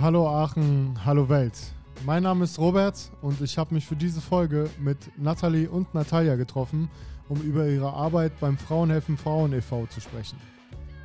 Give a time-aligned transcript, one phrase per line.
[0.00, 1.58] Hallo Aachen, hallo Welt.
[2.06, 6.36] Mein Name ist Robert und ich habe mich für diese Folge mit Nathalie und Natalia
[6.36, 6.88] getroffen,
[7.28, 9.86] um über ihre Arbeit beim Frauenhelfen Frauen e.V.
[9.86, 10.38] zu sprechen.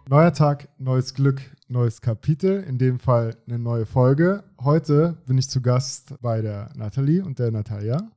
[0.09, 4.43] Neuer Tag, neues Glück, neues Kapitel, in dem Fall eine neue Folge.
[4.61, 8.11] Heute bin ich zu Gast bei der Nathalie und der Natalia.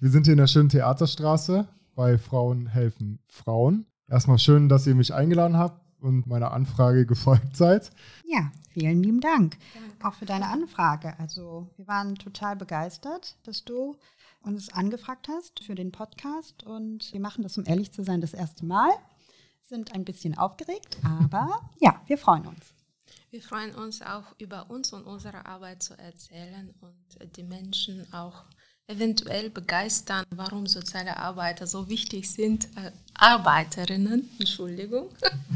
[0.00, 3.86] Wir sind hier in der schönen Theaterstraße bei Frauen helfen Frauen.
[4.08, 7.90] Erstmal schön, dass ihr mich eingeladen habt und meiner Anfrage gefolgt seid.
[8.26, 9.56] Ja, vielen lieben Dank.
[9.72, 10.06] Danke.
[10.06, 11.18] Auch für deine Anfrage.
[11.18, 13.96] Also wir waren total begeistert, dass du
[14.42, 18.34] uns angefragt hast für den Podcast und wir machen das, um ehrlich zu sein, das
[18.34, 18.90] erste Mal
[19.62, 21.48] sind ein bisschen aufgeregt, aber
[21.80, 22.74] ja, wir freuen uns.
[23.30, 28.44] Wir freuen uns auch über uns und unsere Arbeit zu erzählen und die Menschen auch
[28.86, 35.08] eventuell begeistern, warum soziale Arbeiter so wichtig sind, äh, Arbeiterinnen, Entschuldigung,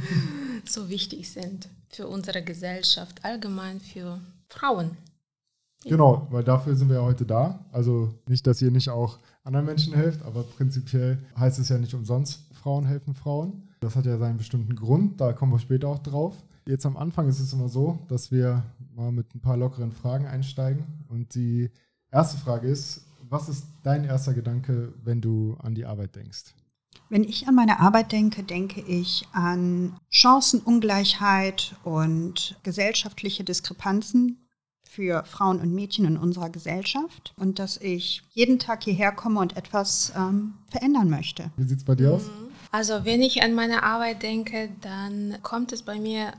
[0.65, 4.97] so wichtig sind für unsere Gesellschaft, allgemein für Frauen.
[5.85, 7.65] Genau, weil dafür sind wir ja heute da.
[7.73, 11.95] Also nicht, dass ihr nicht auch anderen Menschen helft, aber prinzipiell heißt es ja nicht
[11.95, 13.69] umsonst, Frauen helfen Frauen.
[13.81, 16.35] Das hat ja seinen bestimmten Grund, da kommen wir später auch drauf.
[16.67, 20.27] Jetzt am Anfang ist es immer so, dass wir mal mit ein paar lockeren Fragen
[20.27, 20.85] einsteigen.
[21.09, 21.71] Und die
[22.11, 26.55] erste Frage ist, was ist dein erster Gedanke, wenn du an die Arbeit denkst?
[27.11, 34.49] Wenn ich an meine Arbeit denke, denke ich an Chancenungleichheit und gesellschaftliche Diskrepanzen
[34.83, 39.57] für Frauen und Mädchen in unserer Gesellschaft und dass ich jeden Tag hierher komme und
[39.57, 41.51] etwas ähm, verändern möchte.
[41.57, 42.31] Wie sieht es bei dir aus?
[42.73, 46.33] Also wenn ich an meine Arbeit denke, dann kommt es bei mir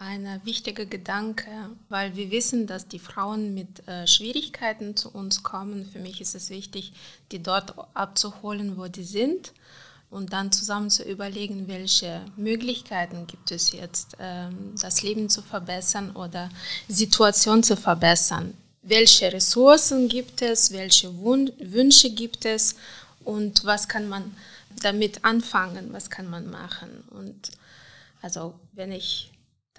[0.00, 1.50] ein wichtiger Gedanke,
[1.90, 5.84] weil wir wissen, dass die Frauen mit äh, Schwierigkeiten zu uns kommen.
[5.84, 6.94] Für mich ist es wichtig,
[7.30, 9.52] die dort abzuholen, wo die sind
[10.08, 16.16] und dann zusammen zu überlegen, welche Möglichkeiten gibt es jetzt, ähm, das Leben zu verbessern
[16.16, 16.48] oder
[16.88, 18.54] Situation zu verbessern.
[18.80, 22.74] Welche Ressourcen gibt es, welche Wun Wünsche gibt es
[23.22, 24.34] und was kann man
[24.80, 27.04] damit anfangen, was kann man machen.
[27.10, 27.50] Und
[28.22, 29.29] also wenn ich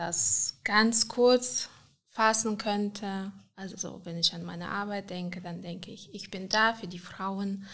[0.01, 1.69] das ganz kurz
[2.09, 6.73] fassen könnte, also wenn ich an meine Arbeit denke, dann denke ich, ich bin da
[6.73, 7.65] für die Frauen,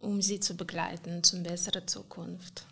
[0.00, 2.66] um sie zu begleiten zum besseren Zukunft.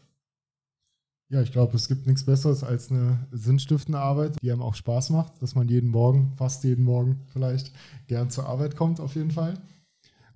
[1.31, 5.11] Ja, ich glaube, es gibt nichts Besseres als eine sinnstiftende Arbeit, die einem auch Spaß
[5.11, 7.73] macht, dass man jeden Morgen, fast jeden Morgen vielleicht,
[8.07, 9.59] gern zur Arbeit kommt, auf jeden Fall.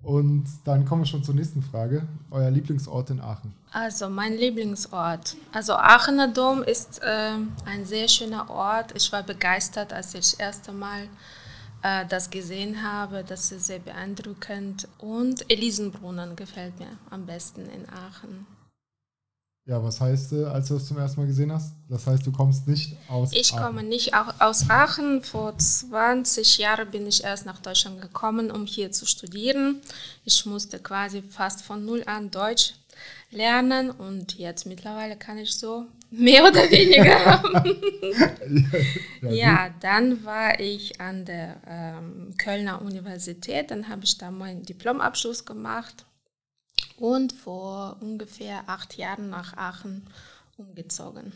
[0.01, 2.07] Und dann kommen wir schon zur nächsten Frage.
[2.31, 3.53] Euer Lieblingsort in Aachen?
[3.71, 5.35] Also mein Lieblingsort.
[5.51, 7.33] Also Aachener Dom ist äh,
[7.65, 8.95] ein sehr schöner Ort.
[8.95, 11.07] Ich war begeistert, als ich das erste Mal
[11.81, 13.25] äh, das gesehen habe.
[13.27, 14.87] Das ist sehr beeindruckend.
[14.99, 18.47] Und Elisenbrunnen gefällt mir am besten in Aachen.
[19.69, 21.75] Ja, was heißt, äh, als du das zum ersten Mal gesehen hast?
[21.87, 23.63] Das heißt, du kommst nicht aus Ich Aachen.
[23.63, 25.21] komme nicht aus Aachen.
[25.21, 29.79] Vor 20 Jahren bin ich erst nach Deutschland gekommen, um hier zu studieren.
[30.25, 32.73] Ich musste quasi fast von null an Deutsch
[33.29, 37.43] lernen und jetzt mittlerweile kann ich so mehr oder weniger.
[39.21, 44.63] ja, ja, dann war ich an der ähm, Kölner Universität, dann habe ich da meinen
[44.63, 46.07] Diplomabschluss gemacht
[46.99, 50.03] und vor ungefähr acht Jahren nach Aachen
[50.57, 51.31] umgezogen.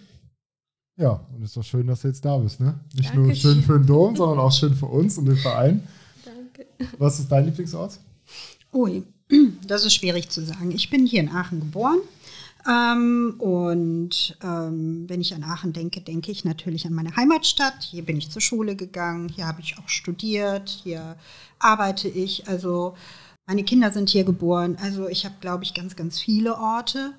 [0.95, 2.79] Ja, und es ist doch schön, dass du jetzt da bist, ne?
[2.93, 3.23] Nicht Dankeschön.
[3.23, 5.87] nur schön für den Dom, sondern auch schön für uns und den Verein.
[6.23, 6.67] Danke.
[6.99, 7.99] Was ist dein Lieblingsort?
[8.73, 9.03] Ui,
[9.67, 10.71] das ist schwierig zu sagen.
[10.71, 11.99] Ich bin hier in Aachen geboren.
[12.65, 17.83] Ähm, und ähm, wenn ich an Aachen denke, denke ich natürlich an meine Heimatstadt.
[17.83, 21.17] Hier bin ich zur Schule gegangen, hier habe ich auch studiert, hier
[21.59, 22.47] arbeite ich.
[22.47, 22.95] Also
[23.45, 24.77] meine Kinder sind hier geboren.
[24.81, 27.13] Also ich habe, glaube ich, ganz, ganz viele Orte,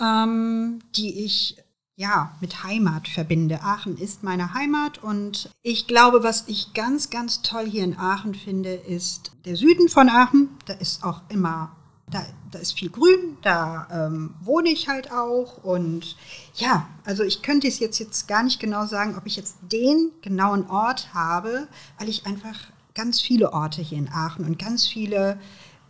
[0.00, 1.56] ähm, die ich
[2.00, 3.60] ja, mit Heimat verbinde.
[3.62, 8.34] Aachen ist meine Heimat und ich glaube, was ich ganz, ganz toll hier in Aachen
[8.34, 10.48] finde, ist der Süden von Aachen.
[10.64, 11.76] Da ist auch immer,
[12.08, 16.16] da, da ist viel Grün, da ähm, wohne ich halt auch und
[16.54, 20.10] ja, also ich könnte es jetzt, jetzt gar nicht genau sagen, ob ich jetzt den
[20.22, 21.68] genauen Ort habe,
[21.98, 22.56] weil ich einfach
[22.94, 25.38] ganz viele Orte hier in Aachen und ganz viele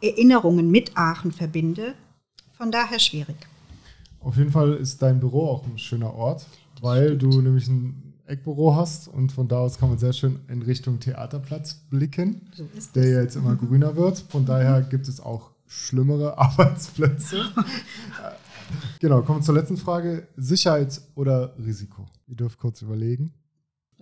[0.02, 1.94] Erinnerungen mit Aachen verbinde.
[2.52, 3.36] Von daher schwierig.
[4.20, 6.46] Auf jeden Fall ist dein Büro auch ein schöner Ort,
[6.80, 10.62] weil du nämlich ein Eckbüro hast und von da aus kann man sehr schön in
[10.62, 14.18] Richtung Theaterplatz blicken, so der ja jetzt immer grüner wird.
[14.18, 17.44] Von daher gibt es auch schlimmere Arbeitsplätze.
[19.00, 20.28] genau, kommen wir zur letzten Frage.
[20.36, 22.06] Sicherheit oder Risiko?
[22.28, 23.32] Ihr dürft kurz überlegen.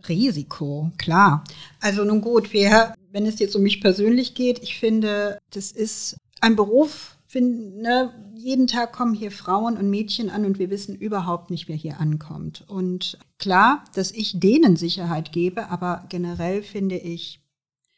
[0.08, 1.44] Risiko, klar.
[1.80, 6.16] Also nun gut, wir, wenn es jetzt um mich persönlich geht, ich finde, das ist
[6.40, 10.94] ein Beruf, find, ne, jeden Tag kommen hier Frauen und Mädchen an und wir wissen
[10.94, 12.64] überhaupt nicht, wer hier ankommt.
[12.68, 17.40] Und klar, dass ich denen Sicherheit gebe, aber generell finde ich,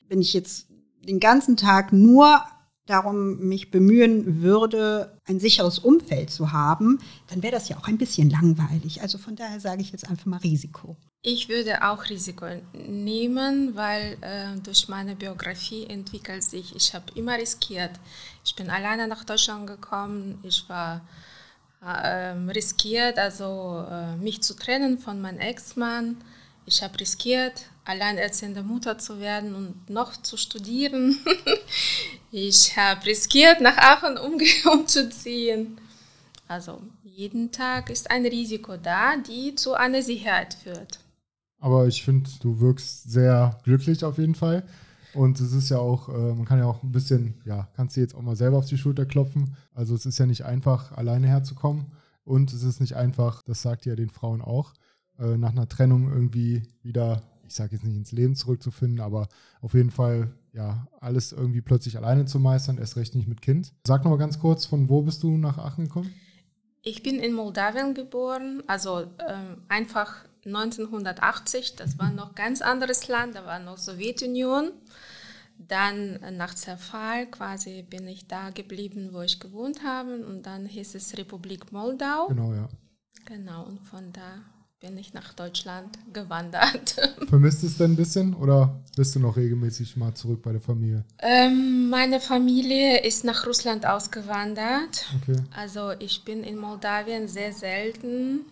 [0.08, 0.68] wenn ich jetzt
[1.06, 2.42] den ganzen Tag nur
[2.86, 6.98] darum mich bemühen würde, ein sicheres Umfeld zu haben,
[7.28, 9.02] dann wäre das ja auch ein bisschen langweilig.
[9.02, 10.96] Also von daher sage ich jetzt einfach mal Risiko.
[11.22, 17.36] Ich würde auch Risiko nehmen, weil äh, durch meine Biografie entwickelt sich, ich habe immer
[17.36, 17.92] riskiert.
[18.42, 21.02] Ich bin alleine nach Deutschland gekommen, ich war
[21.82, 26.16] äh, riskiert, also äh, mich zu trennen von meinem Ex-Mann.
[26.64, 31.18] Ich habe riskiert, alleinerziehende Mutter zu werden und noch zu studieren.
[32.30, 34.18] ich habe riskiert, nach Aachen
[34.72, 35.78] umzuziehen.
[36.48, 41.00] Also jeden Tag ist ein Risiko da, die zu einer Sicherheit führt.
[41.58, 44.64] Aber ich finde, du wirkst sehr glücklich auf jeden Fall.
[45.12, 48.00] Und es ist ja auch, äh, man kann ja auch ein bisschen, ja, kannst du
[48.00, 49.56] jetzt auch mal selber auf die Schulter klopfen.
[49.74, 51.86] Also es ist ja nicht einfach, alleine herzukommen.
[52.24, 54.72] Und es ist nicht einfach, das sagt ja den Frauen auch,
[55.18, 59.28] äh, nach einer Trennung irgendwie wieder, ich sage jetzt nicht ins Leben zurückzufinden, aber
[59.60, 63.72] auf jeden Fall, ja, alles irgendwie plötzlich alleine zu meistern, erst recht nicht mit Kind.
[63.84, 66.14] Sag nochmal ganz kurz, von wo bist du nach Aachen gekommen?
[66.82, 73.34] Ich bin in Moldawien geboren, also ähm, einfach 1980, das war noch ganz anderes Land,
[73.34, 74.70] da war noch Sowjetunion.
[75.58, 80.66] Dann äh, nach Zerfall quasi bin ich da geblieben, wo ich gewohnt habe und dann
[80.66, 82.28] hieß es Republik Moldau.
[82.28, 82.68] Genau, ja.
[83.26, 84.40] Genau, und von da
[84.80, 86.96] bin ich nach Deutschland gewandert.
[87.28, 91.04] Vermisst es denn ein bisschen oder bist du noch regelmäßig mal zurück bei der Familie?
[91.18, 95.06] Ähm, meine Familie ist nach Russland ausgewandert.
[95.22, 95.36] Okay.
[95.54, 98.46] Also ich bin in Moldawien sehr selten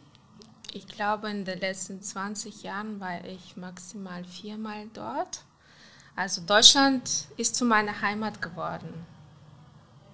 [0.73, 5.45] ich glaube, in den letzten 20 Jahren war ich maximal viermal dort.
[6.15, 8.89] Also Deutschland ist zu meiner Heimat geworden.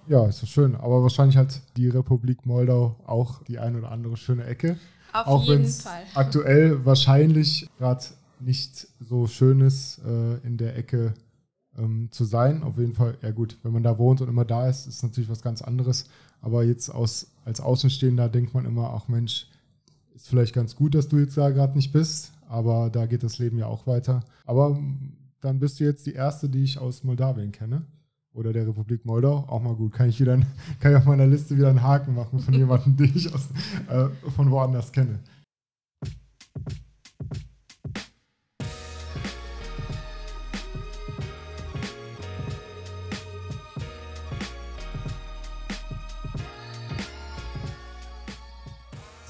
[0.07, 0.75] Ja, ist so schön.
[0.75, 4.77] Aber wahrscheinlich hat die Republik Moldau auch die ein oder andere schöne Ecke.
[5.21, 6.03] Auf auch jeden Fall.
[6.13, 8.03] Aktuell wahrscheinlich gerade
[8.39, 11.13] nicht so schön ist, äh, in der Ecke
[11.77, 12.63] ähm, zu sein.
[12.63, 15.29] Auf jeden Fall, ja gut, wenn man da wohnt und immer da ist, ist natürlich
[15.29, 16.05] was ganz anderes.
[16.41, 19.47] Aber jetzt aus, als Außenstehender denkt man immer, ach Mensch,
[20.13, 23.39] ist vielleicht ganz gut, dass du jetzt da gerade nicht bist, aber da geht das
[23.39, 24.23] Leben ja auch weiter.
[24.45, 24.79] Aber
[25.41, 27.83] dann bist du jetzt die erste, die ich aus Moldawien kenne.
[28.35, 29.45] Oder der Republik Moldau.
[29.47, 29.93] Auch mal gut.
[29.93, 30.37] Kann ich, wieder,
[30.81, 33.47] kann ich auf meiner Liste wieder einen Haken machen von jemandem, den ich aus,
[33.89, 35.19] äh, von woanders kenne.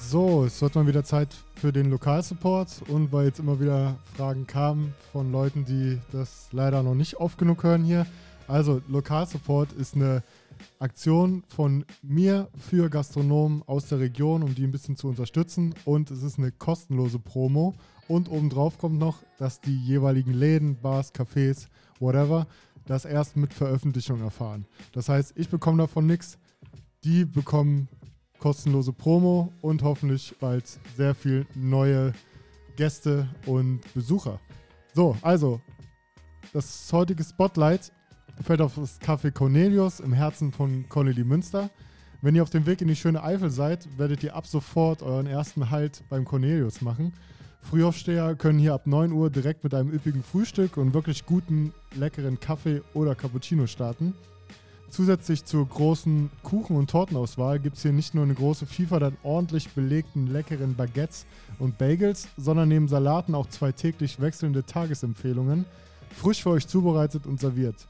[0.00, 4.46] So, es wird mal wieder Zeit für den Lokalsupport und weil jetzt immer wieder Fragen
[4.46, 8.06] kamen von Leuten, die das leider noch nicht oft genug hören hier.
[8.48, 10.22] Also, Lokalsupport ist eine
[10.78, 15.74] Aktion von mir für Gastronomen aus der Region, um die ein bisschen zu unterstützen.
[15.84, 17.74] Und es ist eine kostenlose Promo.
[18.08, 21.66] Und obendrauf kommt noch, dass die jeweiligen Läden, Bars, Cafés,
[21.98, 22.46] whatever,
[22.86, 24.66] das erst mit Veröffentlichung erfahren.
[24.92, 26.38] Das heißt, ich bekomme davon nichts.
[27.02, 27.88] Die bekommen
[28.38, 30.64] kostenlose Promo und hoffentlich bald
[30.96, 32.12] sehr viel neue
[32.76, 34.38] Gäste und Besucher.
[34.94, 35.60] So, also,
[36.52, 37.92] das heutige Spotlight
[38.42, 41.70] fällt auf das Café Cornelius im Herzen von Connelly Münster.
[42.22, 45.26] Wenn ihr auf dem Weg in die schöne Eifel seid, werdet ihr ab sofort euren
[45.26, 47.12] ersten Halt beim Cornelius machen.
[47.60, 52.38] Frühaufsteher können hier ab 9 Uhr direkt mit einem üppigen Frühstück und wirklich guten, leckeren
[52.38, 54.14] Kaffee oder Cappuccino starten.
[54.88, 59.16] Zusätzlich zur großen Kuchen- und Tortenauswahl gibt es hier nicht nur eine große Vielfalt an
[59.24, 61.26] ordentlich belegten, leckeren Baguettes
[61.58, 65.64] und Bagels, sondern neben Salaten auch zwei täglich wechselnde Tagesempfehlungen,
[66.10, 67.88] frisch für euch zubereitet und serviert.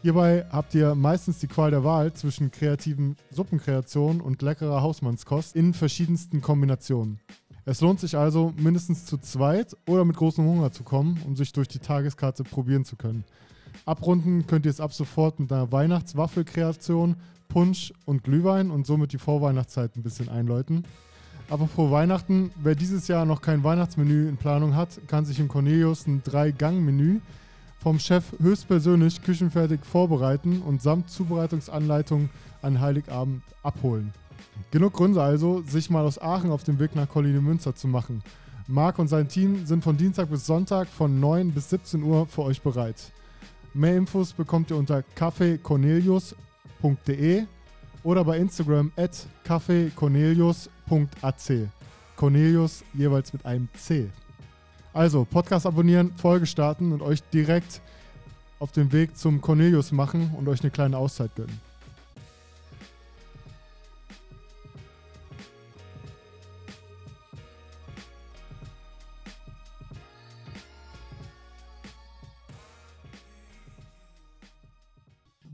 [0.00, 5.74] Hierbei habt ihr meistens die Qual der Wahl zwischen kreativen Suppenkreationen und leckerer Hausmannskost in
[5.74, 7.18] verschiedensten Kombinationen.
[7.64, 11.52] Es lohnt sich also, mindestens zu zweit oder mit großem Hunger zu kommen, um sich
[11.52, 13.24] durch die Tageskarte probieren zu können.
[13.86, 17.16] Abrunden könnt ihr es ab sofort mit einer Weihnachtswaffelkreation,
[17.48, 20.84] Punsch und Glühwein und somit die Vorweihnachtszeit ein bisschen einläuten.
[21.50, 25.48] Aber vor Weihnachten, wer dieses Jahr noch kein Weihnachtsmenü in Planung hat, kann sich im
[25.48, 27.20] Cornelius ein Drei-Gang-Menü
[27.78, 32.30] vom Chef höchstpersönlich küchenfertig vorbereiten und samt Zubereitungsanleitung
[32.62, 34.12] an Heiligabend abholen.
[34.70, 38.22] Genug Gründe also, sich mal aus Aachen auf den Weg nach Colline Münster zu machen.
[38.66, 42.42] Marc und sein Team sind von Dienstag bis Sonntag von 9 bis 17 Uhr für
[42.42, 42.96] euch bereit.
[43.72, 47.44] Mehr Infos bekommt ihr unter kaffeecornelius.de
[48.02, 51.68] oder bei Instagram at kaffeecornelius.ac.
[52.16, 54.10] Cornelius jeweils mit einem C.
[54.92, 57.80] Also, Podcast abonnieren, Folge starten und euch direkt
[58.58, 61.67] auf den Weg zum Cornelius machen und euch eine kleine Auszeit gönnen.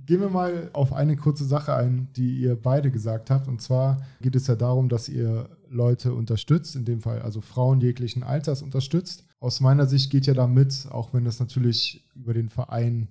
[0.06, 3.48] Gehen wir mal auf eine kurze Sache ein, die ihr beide gesagt habt.
[3.48, 7.80] Und zwar geht es ja darum, dass ihr Leute unterstützt, in dem Fall also Frauen
[7.80, 9.24] jeglichen Alters unterstützt.
[9.40, 13.08] Aus meiner Sicht geht ja damit, auch wenn das natürlich über den Verein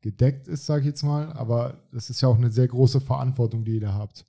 [0.00, 3.64] gedeckt ist, sage ich jetzt mal, aber das ist ja auch eine sehr große Verantwortung,
[3.64, 4.26] die ihr da habt.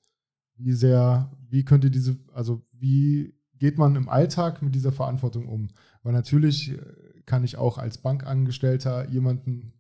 [0.56, 5.48] Wie sehr, wie könnt ihr diese, also wie geht man im Alltag mit dieser Verantwortung
[5.48, 5.70] um?
[6.04, 6.78] Weil natürlich
[7.26, 9.74] kann ich auch als Bankangestellter jemanden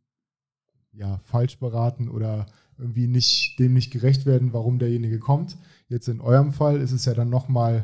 [0.93, 2.45] ja, falsch beraten oder
[2.77, 5.57] irgendwie nicht, dem nicht gerecht werden, warum derjenige kommt.
[5.87, 7.83] Jetzt in eurem Fall ist es ja dann nochmal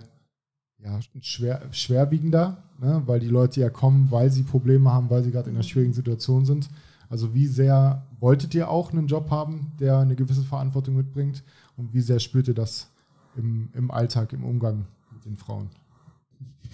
[0.83, 3.01] ja, schwer, schwerwiegender, ne?
[3.05, 5.93] weil die Leute ja kommen, weil sie Probleme haben, weil sie gerade in einer schwierigen
[5.93, 6.69] Situation sind.
[7.09, 11.43] Also wie sehr wolltet ihr auch einen Job haben, der eine gewisse Verantwortung mitbringt
[11.77, 12.89] und wie sehr spürt ihr das
[13.35, 15.69] im, im Alltag, im Umgang mit den Frauen?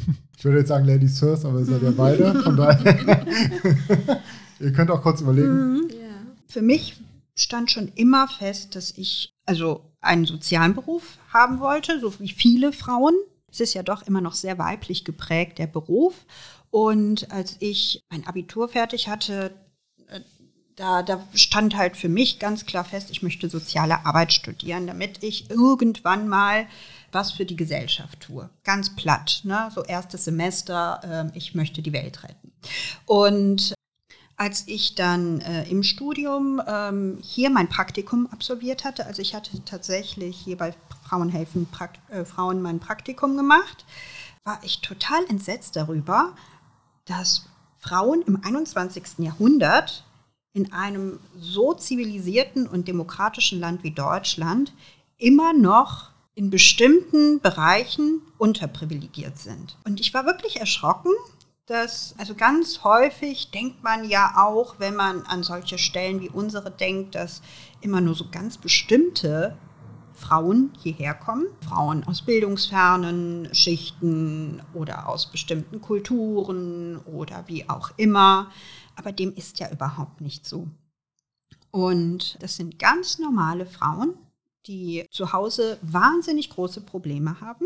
[0.37, 3.27] Ich würde jetzt sagen Ladies first, aber ihr seid ja beide, von daher.
[4.59, 5.90] ihr könnt auch kurz überlegen.
[6.51, 6.95] Für mich
[7.33, 12.73] stand schon immer fest, dass ich also einen sozialen Beruf haben wollte, so wie viele
[12.73, 13.13] Frauen.
[13.49, 16.25] Es ist ja doch immer noch sehr weiblich geprägt, der Beruf.
[16.69, 19.53] Und als ich mein Abitur fertig hatte,
[20.09, 20.19] äh,
[20.75, 25.23] da, da, stand halt für mich ganz klar fest, ich möchte soziale Arbeit studieren, damit
[25.23, 26.67] ich irgendwann mal
[27.13, 28.49] was für die Gesellschaft tue.
[28.65, 29.69] Ganz platt, ne?
[29.73, 32.51] so erstes Semester, äh, ich möchte die Welt retten.
[33.05, 33.73] Und
[34.41, 39.63] als ich dann äh, im Studium ähm, hier mein Praktikum absolviert hatte, also ich hatte
[39.65, 40.73] tatsächlich hier bei
[41.07, 43.85] Frauenhelfen Prakt äh, Frauen mein Praktikum gemacht,
[44.43, 46.35] war ich total entsetzt darüber,
[47.05, 47.45] dass
[47.77, 49.19] Frauen im 21.
[49.19, 50.05] Jahrhundert
[50.53, 54.73] in einem so zivilisierten und demokratischen Land wie Deutschland
[55.19, 59.77] immer noch in bestimmten Bereichen unterprivilegiert sind.
[59.83, 61.11] Und ich war wirklich erschrocken,
[61.71, 66.69] dass, also ganz häufig denkt man ja auch, wenn man an solche Stellen wie unsere
[66.69, 67.41] denkt, dass
[67.79, 69.57] immer nur so ganz bestimmte
[70.13, 71.47] Frauen hierher kommen.
[71.67, 78.51] Frauen aus bildungsfernen Schichten oder aus bestimmten Kulturen oder wie auch immer.
[78.97, 80.67] Aber dem ist ja überhaupt nicht so.
[81.71, 84.15] Und das sind ganz normale Frauen,
[84.67, 87.65] die zu Hause wahnsinnig große Probleme haben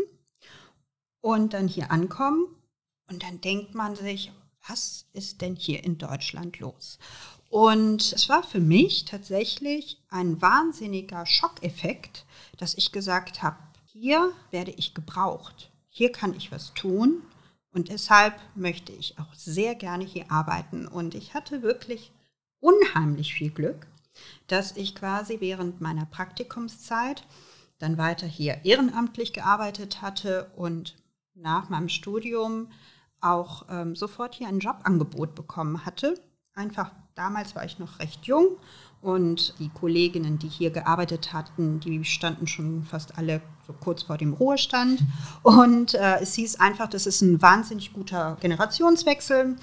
[1.20, 2.46] und dann hier ankommen
[3.08, 4.32] und dann denkt man sich,
[4.66, 6.98] was ist denn hier in Deutschland los?
[7.48, 12.24] Und es war für mich tatsächlich ein wahnsinniger Schockeffekt,
[12.58, 17.22] dass ich gesagt habe, hier werde ich gebraucht, hier kann ich was tun
[17.70, 20.86] und deshalb möchte ich auch sehr gerne hier arbeiten.
[20.88, 22.10] Und ich hatte wirklich
[22.60, 23.86] unheimlich viel Glück,
[24.46, 27.22] dass ich quasi während meiner Praktikumszeit
[27.78, 30.96] dann weiter hier ehrenamtlich gearbeitet hatte und
[31.34, 32.68] nach meinem Studium
[33.26, 36.14] auch ähm, sofort hier ein Jobangebot bekommen hatte.
[36.54, 38.56] Einfach damals war ich noch recht jung
[39.02, 44.16] und die Kolleginnen, die hier gearbeitet hatten, die standen schon fast alle so kurz vor
[44.16, 45.00] dem Ruhestand.
[45.42, 49.56] Und äh, es hieß einfach, das ist ein wahnsinnig guter Generationswechsel,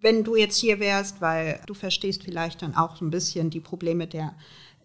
[0.00, 3.60] wenn du jetzt hier wärst, weil du verstehst vielleicht dann auch so ein bisschen die
[3.60, 4.34] Probleme der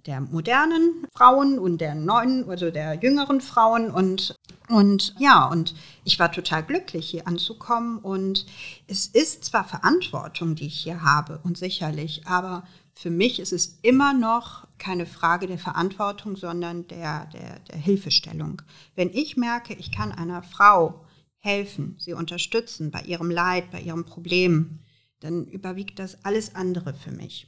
[0.05, 4.36] der modernen Frauen und der neuen, also der jüngeren Frauen und
[4.70, 7.98] und ja, und ich war total glücklich, hier anzukommen.
[7.98, 8.46] Und
[8.88, 13.79] es ist zwar Verantwortung, die ich hier habe, und sicherlich, aber für mich ist es
[13.81, 18.62] immer noch keine Frage der Verantwortung, sondern der, der, der Hilfestellung.
[18.96, 21.05] Wenn ich merke, ich kann einer Frau
[21.38, 24.79] helfen, sie unterstützen bei ihrem Leid, bei ihrem Problem,
[25.20, 27.48] dann überwiegt das alles andere für mich.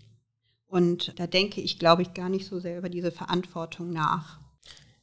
[0.74, 4.40] Und da denke ich, glaube ich, gar nicht so sehr über diese Verantwortung nach.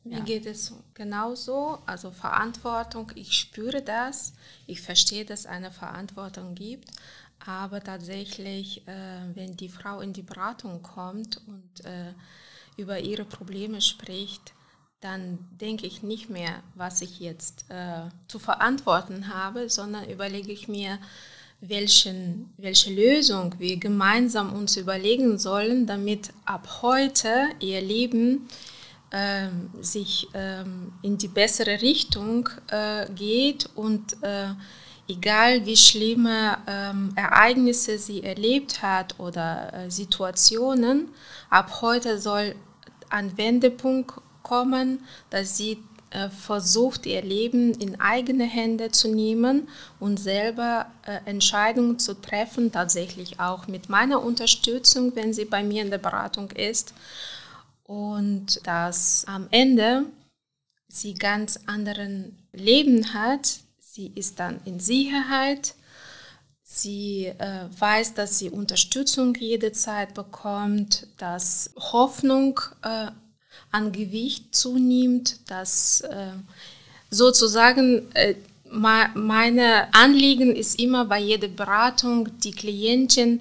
[0.02, 0.24] Mir ja.
[0.24, 4.32] geht es genauso, also Verantwortung, ich spüre das,
[4.66, 6.90] ich verstehe, dass es eine Verantwortung gibt,
[7.38, 12.14] aber tatsächlich, äh, wenn die Frau in die Beratung kommt und äh,
[12.76, 14.54] über ihre Probleme spricht,
[15.00, 20.66] dann denke ich nicht mehr, was ich jetzt äh, zu verantworten habe, sondern überlege ich
[20.66, 20.98] mir,
[21.60, 28.48] welchen, welche Lösung wir gemeinsam uns überlegen sollen, damit ab heute ihr Leben
[29.12, 34.50] ähm, sich ähm, in die bessere Richtung äh, geht und äh,
[35.08, 41.08] egal wie schlimme ähm, Ereignisse sie erlebt hat oder äh, Situationen,
[41.50, 42.54] ab heute soll
[43.08, 44.12] ein Wendepunkt
[44.42, 45.78] kommen, dass sie
[46.28, 49.68] versucht, ihr Leben in eigene Hände zu nehmen
[50.00, 55.82] und selber äh, Entscheidungen zu treffen, tatsächlich auch mit meiner Unterstützung, wenn sie bei mir
[55.82, 56.94] in der Beratung ist.
[57.84, 60.06] Und dass am Ende
[60.88, 63.60] sie ganz anderen Leben hat.
[63.78, 65.74] Sie ist dann in Sicherheit.
[66.62, 73.10] Sie äh, weiß, dass sie Unterstützung jederzeit bekommt, dass Hoffnung äh,
[73.70, 76.32] an Gewicht zunimmt, dass äh,
[77.10, 78.34] sozusagen äh,
[78.70, 83.40] meine Anliegen ist immer bei jeder Beratung die Klientin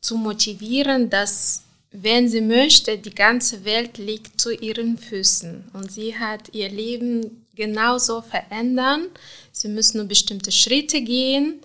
[0.00, 6.18] zu motivieren, dass wenn sie möchte, die ganze Welt liegt zu ihren Füßen und sie
[6.18, 9.06] hat ihr Leben genauso verändern.
[9.52, 11.60] Sie müssen nur bestimmte Schritte gehen,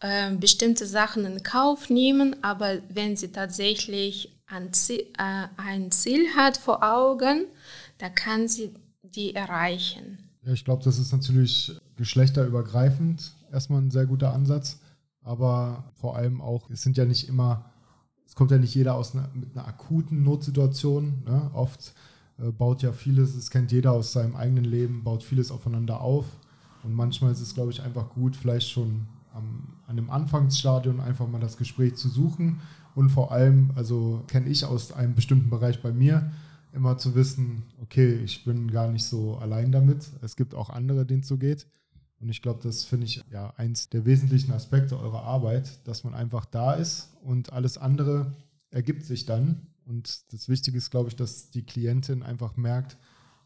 [0.00, 6.34] äh, bestimmte Sachen in Kauf nehmen, aber wenn sie tatsächlich ein Ziel, äh, ein Ziel
[6.34, 7.46] hat vor Augen,
[7.98, 10.18] da kann sie die erreichen.
[10.42, 14.80] Ja, ich glaube, das ist natürlich geschlechterübergreifend erstmal ein sehr guter Ansatz,
[15.22, 17.66] aber vor allem auch, es sind ja nicht immer,
[18.26, 21.22] es kommt ja nicht jeder aus einer, mit einer akuten Notsituation.
[21.26, 21.50] Ne?
[21.54, 21.94] Oft
[22.38, 26.24] äh, baut ja vieles, es kennt jeder aus seinem eigenen Leben, baut vieles aufeinander auf.
[26.82, 31.26] Und manchmal ist es, glaube ich, einfach gut, vielleicht schon am, an einem Anfangsstadium einfach
[31.26, 32.60] mal das Gespräch zu suchen
[32.98, 36.32] und vor allem, also kenne ich aus einem bestimmten Bereich bei mir,
[36.72, 40.10] immer zu wissen, okay, ich bin gar nicht so allein damit.
[40.20, 41.68] Es gibt auch andere, denen es so geht.
[42.18, 46.12] Und ich glaube, das finde ich ja eins der wesentlichen Aspekte eurer Arbeit, dass man
[46.12, 48.34] einfach da ist und alles andere
[48.70, 49.68] ergibt sich dann.
[49.86, 52.96] Und das Wichtige ist, glaube ich, dass die Klientin einfach merkt,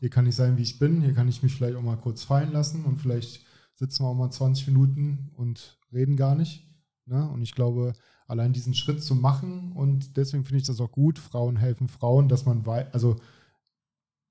[0.00, 2.22] hier kann ich sein, wie ich bin, hier kann ich mich vielleicht auch mal kurz
[2.22, 6.66] fallen lassen und vielleicht sitzen wir auch mal 20 Minuten und reden gar nicht.
[7.04, 7.28] Ne?
[7.28, 7.92] Und ich glaube,
[8.26, 12.28] allein diesen Schritt zu machen und deswegen finde ich das auch gut, Frauen helfen Frauen,
[12.28, 13.16] dass man weiß, also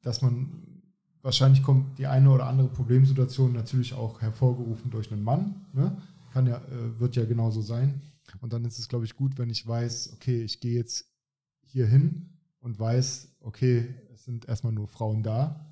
[0.01, 0.81] dass man
[1.21, 5.97] wahrscheinlich kommt die eine oder andere Problemsituation natürlich auch hervorgerufen durch einen Mann, ne?
[6.31, 8.01] kann ja, äh, wird ja genauso sein.
[8.39, 11.05] Und dann ist es, glaube ich, gut, wenn ich weiß, okay, ich gehe jetzt
[11.65, 15.65] hier hin und weiß, okay, es sind erstmal nur Frauen da,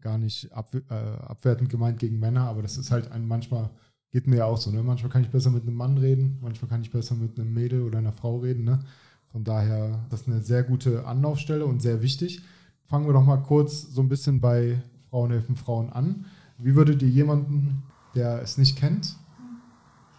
[0.00, 3.70] gar nicht ab, äh, abwertend gemeint gegen Männer, aber das ist halt ein manchmal
[4.16, 4.70] Geht mir auch so.
[4.70, 4.82] Ne?
[4.82, 7.82] Manchmal kann ich besser mit einem Mann reden, manchmal kann ich besser mit einem Mädel
[7.82, 8.64] oder einer Frau reden.
[8.64, 8.82] Ne?
[9.30, 12.40] Von daher, das ist eine sehr gute Anlaufstelle und sehr wichtig.
[12.86, 16.24] Fangen wir doch mal kurz so ein bisschen bei Frauen helfen Frauen an.
[16.56, 17.82] Wie würdet ihr jemanden,
[18.14, 19.16] der es nicht kennt,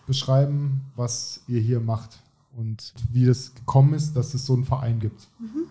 [0.06, 2.22] beschreiben, was ihr hier macht
[2.56, 5.28] und wie es gekommen ist, dass es so einen Verein gibt?
[5.40, 5.64] Mhm.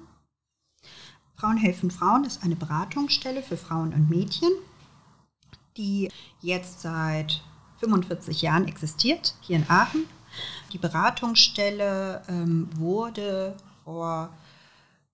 [1.36, 4.50] Frauen helfen Frauen ist eine Beratungsstelle für Frauen und Mädchen,
[5.76, 6.10] die
[6.40, 7.44] jetzt seit
[7.78, 10.04] 45 Jahren existiert, hier in Aachen.
[10.72, 14.30] Die Beratungsstelle ähm, wurde vor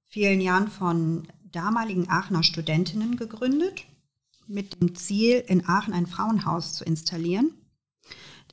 [0.09, 3.85] vielen Jahren von damaligen Aachener Studentinnen gegründet,
[4.47, 7.53] mit dem Ziel, in Aachen ein Frauenhaus zu installieren.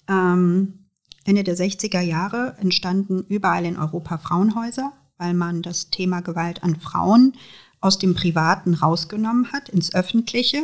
[0.07, 0.85] Ähm,
[1.25, 6.79] Ende der 60er Jahre entstanden überall in Europa Frauenhäuser, weil man das Thema Gewalt an
[6.79, 7.33] Frauen
[7.81, 10.63] aus dem Privaten rausgenommen hat ins Öffentliche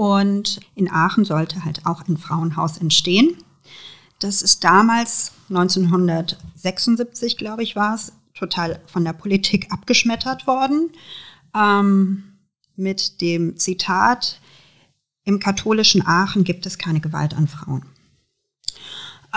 [0.00, 3.36] und in Aachen sollte halt auch ein Frauenhaus entstehen.
[4.18, 10.88] Das ist damals, 1976, glaube ich, war es, total von der Politik abgeschmettert worden.
[11.54, 12.38] Ähm,
[12.76, 14.40] mit dem Zitat,
[15.24, 17.84] im katholischen Aachen gibt es keine Gewalt an Frauen.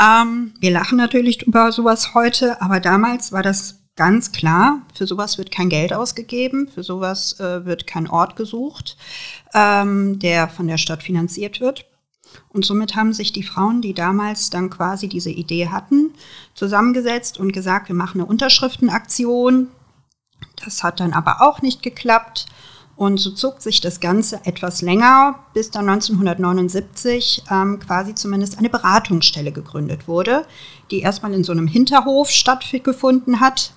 [0.01, 5.37] Ähm, wir lachen natürlich über sowas heute, aber damals war das ganz klar, für sowas
[5.37, 8.97] wird kein Geld ausgegeben, für sowas äh, wird kein Ort gesucht,
[9.53, 11.85] ähm, der von der Stadt finanziert wird.
[12.49, 16.13] Und somit haben sich die Frauen, die damals dann quasi diese Idee hatten,
[16.55, 19.67] zusammengesetzt und gesagt, wir machen eine Unterschriftenaktion.
[20.63, 22.47] Das hat dann aber auch nicht geklappt.
[22.95, 28.69] Und so zog sich das Ganze etwas länger, bis dann 1979 ähm, quasi zumindest eine
[28.69, 30.45] Beratungsstelle gegründet wurde,
[30.91, 33.73] die erstmal in so einem Hinterhof stattgefunden hat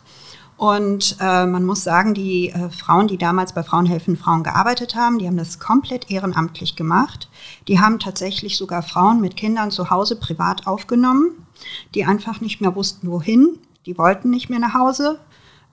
[0.57, 4.97] Und äh, man muss sagen, die äh, Frauen, die damals bei Frauen helfen Frauen gearbeitet
[4.97, 7.29] haben, die haben das komplett ehrenamtlich gemacht.
[7.69, 11.47] Die haben tatsächlich sogar Frauen mit Kindern zu Hause privat aufgenommen,
[11.95, 13.59] die einfach nicht mehr wussten, wohin.
[13.85, 15.21] Die wollten nicht mehr nach Hause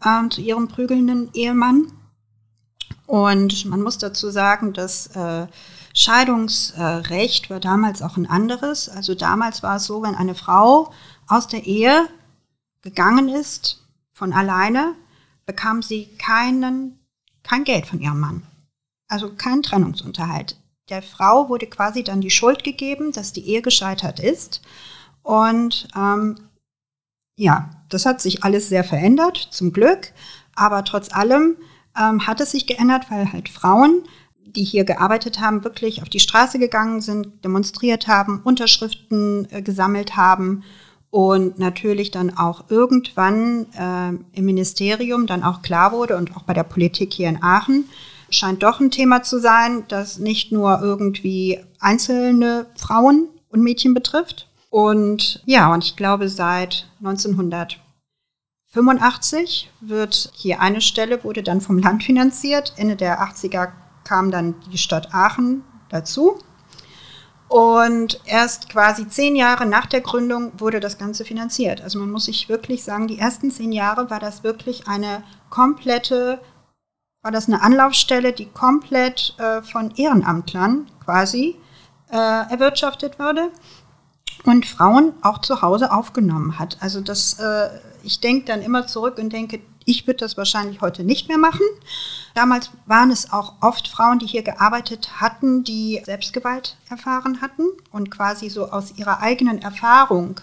[0.04, 1.88] äh, zu ihrem prügelnden Ehemann.
[3.06, 5.48] Und man muss dazu sagen, dass äh,
[5.94, 8.90] Scheidungsrecht war damals auch ein anderes.
[8.90, 10.92] Also damals war es so, wenn eine Frau
[11.28, 12.08] aus der Ehe
[12.82, 13.83] gegangen ist,
[14.14, 14.96] von alleine,
[15.46, 17.00] bekam sie keinen,
[17.44, 18.44] kein Geld von ihrem Mann.
[19.08, 20.58] Also keinen Trennungsunterhalt.
[20.90, 24.62] Der Frau wurde quasi dann die Schuld gegeben, dass die Ehe gescheitert ist.
[25.22, 26.36] Und ähm,
[27.36, 30.14] ja, das hat sich alles sehr verändert, zum Glück.
[30.56, 31.58] Aber trotz allem
[32.00, 34.04] ähm, hat es sich geändert, weil halt Frauen,
[34.46, 40.16] die hier gearbeitet haben, wirklich auf die Straße gegangen sind, demonstriert haben, Unterschriften äh, gesammelt
[40.16, 40.64] haben
[41.14, 46.56] und natürlich dann auch irgendwann äh, im Ministerium dann auch klar wurde und auch bei
[46.56, 47.88] der Politik hier in Aachen
[48.32, 54.50] scheint doch ein Thema zu sein, das nicht nur irgendwie einzelne Frauen und Mädchen betrifft.
[54.72, 62.02] Und ja, und ich glaube, seit 1985 wird hier eine Stelle, wurde dann vom Land
[62.02, 62.74] finanziert.
[62.76, 63.68] Ende der 80er
[64.04, 66.40] kam dann die Stadt Aachen dazu.
[67.54, 71.82] Und erst quasi zehn Jahre nach der Gründung wurde das Ganze finanziert.
[71.82, 76.40] Also man muss sich wirklich sagen, die ersten zehn Jahre war das wirklich eine komplette,
[77.22, 81.56] war das eine Anlaufstelle, die komplett äh, von Ehrenamtlern quasi
[82.10, 83.52] äh, erwirtschaftet wurde
[84.46, 86.78] und Frauen auch zu Hause aufgenommen hat.
[86.80, 87.70] Also das, äh,
[88.02, 91.66] ich denke dann immer zurück und denke, ich würde das wahrscheinlich heute nicht mehr machen.
[92.34, 98.12] Damals waren es auch oft Frauen, die hier gearbeitet hatten, die Selbstgewalt erfahren hatten und
[98.12, 100.42] quasi so aus ihrer eigenen Erfahrung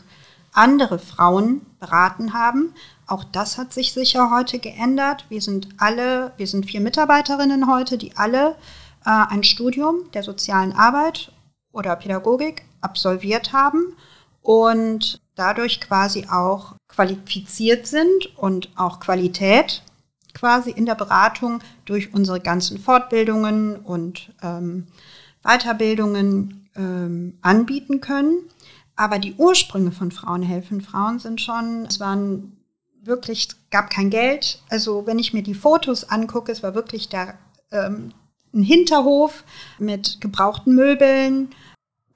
[0.53, 2.75] andere Frauen beraten haben.
[3.07, 5.27] Auch das hat sich sicher heute geändert.
[5.29, 8.57] Wir sind alle, wir sind vier Mitarbeiterinnen heute, die alle
[9.05, 11.33] äh, ein Studium der sozialen Arbeit
[11.73, 13.97] oder Pädagogik absolviert haben
[14.43, 19.83] und dadurch quasi auch qualifiziert sind und auch Qualität
[20.35, 24.87] quasi in der Beratung durch unsere ganzen Fortbildungen und ähm,
[25.43, 28.39] Weiterbildungen ähm, anbieten können.
[28.97, 32.57] Aber die Ursprünge von Frauen helfen Frauen sind schon, es waren
[33.03, 34.63] wirklich, gab kein Geld.
[34.69, 37.39] Also wenn ich mir die Fotos angucke, es war wirklich der,
[37.71, 38.13] ähm,
[38.53, 39.45] ein Hinterhof
[39.79, 41.51] mit gebrauchten Möbeln,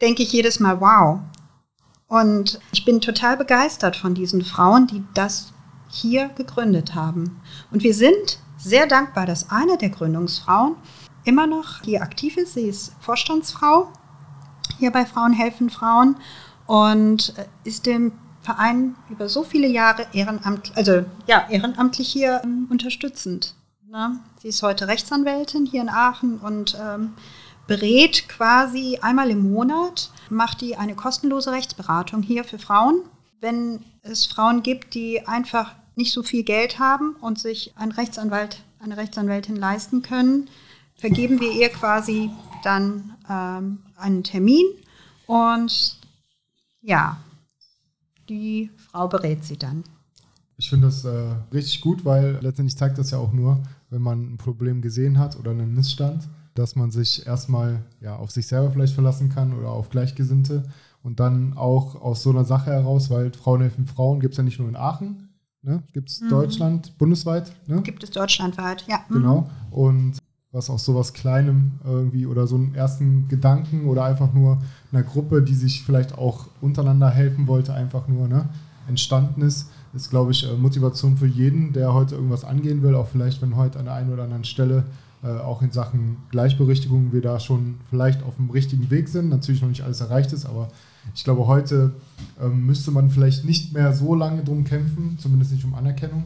[0.00, 1.20] denke ich jedes Mal, wow.
[2.14, 5.52] Und ich bin total begeistert von diesen Frauen, die das
[5.90, 7.40] hier gegründet haben.
[7.72, 10.76] Und wir sind sehr dankbar, dass eine der Gründungsfrauen
[11.24, 12.54] immer noch hier aktiv ist.
[12.54, 13.88] Sie ist Vorstandsfrau
[14.78, 16.16] hier bei Frauen helfen Frauen
[16.66, 23.56] und ist dem Verein über so viele Jahre Ehrenamt, also, ja, ehrenamtlich hier ähm, unterstützend.
[24.40, 27.14] Sie ist heute Rechtsanwältin hier in Aachen und ähm,
[27.66, 33.02] berät quasi einmal im Monat, macht die eine kostenlose Rechtsberatung hier für Frauen.
[33.40, 38.62] Wenn es Frauen gibt, die einfach nicht so viel Geld haben und sich einen Rechtsanwalt,
[38.80, 40.48] eine Rechtsanwältin leisten können,
[40.96, 42.30] vergeben wir ihr quasi
[42.62, 44.66] dann ähm, einen Termin
[45.26, 45.98] und
[46.80, 47.18] ja,
[48.28, 49.84] die Frau berät sie dann.
[50.56, 54.34] Ich finde das äh, richtig gut, weil letztendlich zeigt das ja auch nur, wenn man
[54.34, 58.70] ein Problem gesehen hat oder einen Missstand, dass man sich erstmal ja, auf sich selber
[58.70, 60.64] vielleicht verlassen kann oder auf Gleichgesinnte
[61.02, 64.44] und dann auch aus so einer Sache heraus, weil Frauen helfen Frauen gibt es ja
[64.44, 65.28] nicht nur in Aachen,
[65.62, 65.82] ne?
[65.92, 66.28] gibt es mhm.
[66.28, 67.52] Deutschland, bundesweit.
[67.66, 67.82] Ne?
[67.82, 69.00] Gibt es deutschlandweit, ja.
[69.08, 69.14] Mhm.
[69.14, 69.50] Genau.
[69.70, 70.18] Und
[70.52, 74.62] was aus sowas Kleinem irgendwie oder so einen ersten Gedanken oder einfach nur
[74.92, 78.48] einer Gruppe, die sich vielleicht auch untereinander helfen wollte, einfach nur ne,
[78.88, 83.08] entstanden ist, ist, glaube ich, äh, Motivation für jeden, der heute irgendwas angehen will, auch
[83.08, 84.84] vielleicht, wenn heute an der einen oder anderen Stelle
[85.28, 89.28] auch in Sachen Gleichberechtigung wir da schon vielleicht auf dem richtigen Weg sind.
[89.28, 90.68] Natürlich noch nicht alles erreicht ist, aber
[91.14, 91.92] ich glaube, heute
[92.40, 96.24] ähm, müsste man vielleicht nicht mehr so lange drum kämpfen, zumindest nicht um Anerkennung.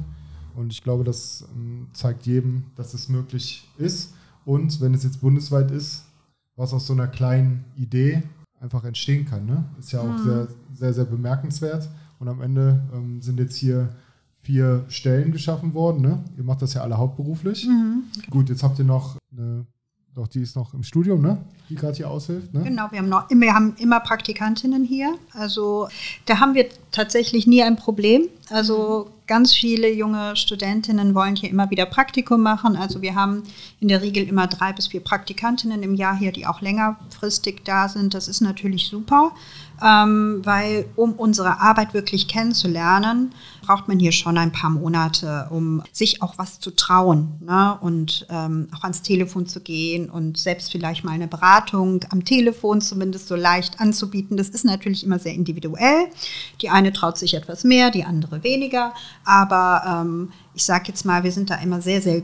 [0.54, 4.14] Und ich glaube, das ähm, zeigt jedem, dass es möglich ist.
[4.44, 6.04] Und wenn es jetzt bundesweit ist,
[6.56, 8.22] was aus so einer kleinen Idee
[8.60, 9.64] einfach entstehen kann, ne?
[9.78, 10.24] ist ja auch mhm.
[10.24, 11.88] sehr, sehr, sehr bemerkenswert.
[12.18, 13.90] Und am Ende ähm, sind jetzt hier
[14.48, 16.00] vier Stellen geschaffen worden.
[16.00, 16.24] Ne?
[16.38, 17.66] Ihr macht das ja alle hauptberuflich.
[17.66, 18.04] Mhm.
[18.30, 19.66] Gut, jetzt habt ihr noch eine,
[20.14, 21.36] doch die ist noch im Studium, ne?
[21.68, 22.54] die gerade hier aushilft.
[22.54, 22.62] Ne?
[22.62, 25.16] Genau, wir haben, noch, wir haben immer Praktikantinnen hier.
[25.34, 25.88] Also
[26.24, 28.22] da haben wir tatsächlich nie ein Problem.
[28.48, 32.74] Also ganz viele junge Studentinnen wollen hier immer wieder Praktikum machen.
[32.74, 33.42] Also wir haben
[33.80, 37.90] in der Regel immer drei bis vier Praktikantinnen im Jahr hier, die auch längerfristig da
[37.90, 38.14] sind.
[38.14, 39.32] Das ist natürlich super
[39.82, 43.32] ähm, weil um unsere Arbeit wirklich kennenzulernen,
[43.68, 47.76] braucht man hier schon ein paar Monate, um sich auch was zu trauen ne?
[47.82, 52.80] und ähm, auch ans Telefon zu gehen und selbst vielleicht mal eine Beratung am Telefon
[52.80, 54.38] zumindest so leicht anzubieten.
[54.38, 56.06] Das ist natürlich immer sehr individuell.
[56.62, 58.94] Die eine traut sich etwas mehr, die andere weniger.
[59.26, 62.22] Aber ähm, ich sage jetzt mal, wir sind da immer sehr, sehr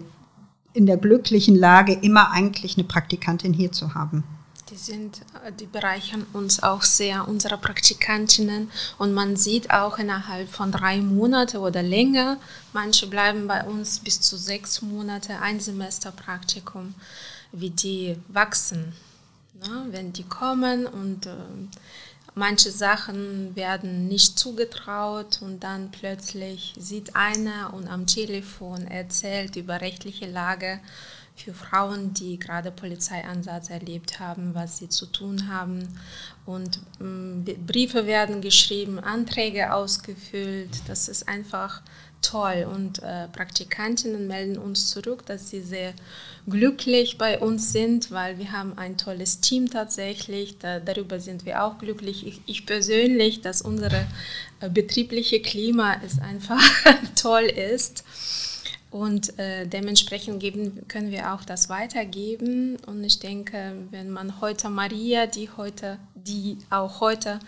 [0.73, 4.25] in der glücklichen Lage, immer eigentlich eine Praktikantin hier zu haben.
[4.75, 8.73] Die sind, äh, die bereichern uns auch sehr, unsere Praktikantinnen.
[8.99, 12.39] Und man sieht auch innerhalb von drei Monaten oder länger,
[12.73, 16.95] manche bleiben bei uns bis zu sechs Monate, ein Semester Praktikum,
[17.53, 18.95] wie die wachsen.
[19.65, 19.87] Ne?
[19.91, 21.37] Wenn die kommen und äh,
[22.35, 29.81] manche Sachen werden nicht zugetraut und dann plötzlich sieht einer und am Telefon erzählt über
[29.81, 30.81] rechtliche Lage
[31.37, 35.89] für Frauen, die gerade Polizeieinsatz erlebt haben, was sie zu tun haben.
[36.47, 40.71] Und ähm, Briefe werden geschrieben, Anträge ausgefüllt.
[40.87, 41.83] Das ist einfach
[42.23, 42.67] toll.
[42.73, 45.93] Und äh, Praktikantinnen melden uns zurück, dass sie sehr
[46.49, 50.59] glücklich bei uns sind, weil wir haben ein tolles Team tatsächlich.
[50.59, 52.27] Da, darüber sind wir auch glücklich.
[52.27, 54.07] Ich, ich persönlich, dass unsere
[54.61, 56.63] äh, betriebliche Klima ist einfach
[57.21, 58.05] toll ist.
[58.95, 62.77] Und äh, dementsprechend geben, können wir auch das weitergeben.
[62.87, 67.41] Und ich denke, wenn man heute Maria, die heute, die auch heute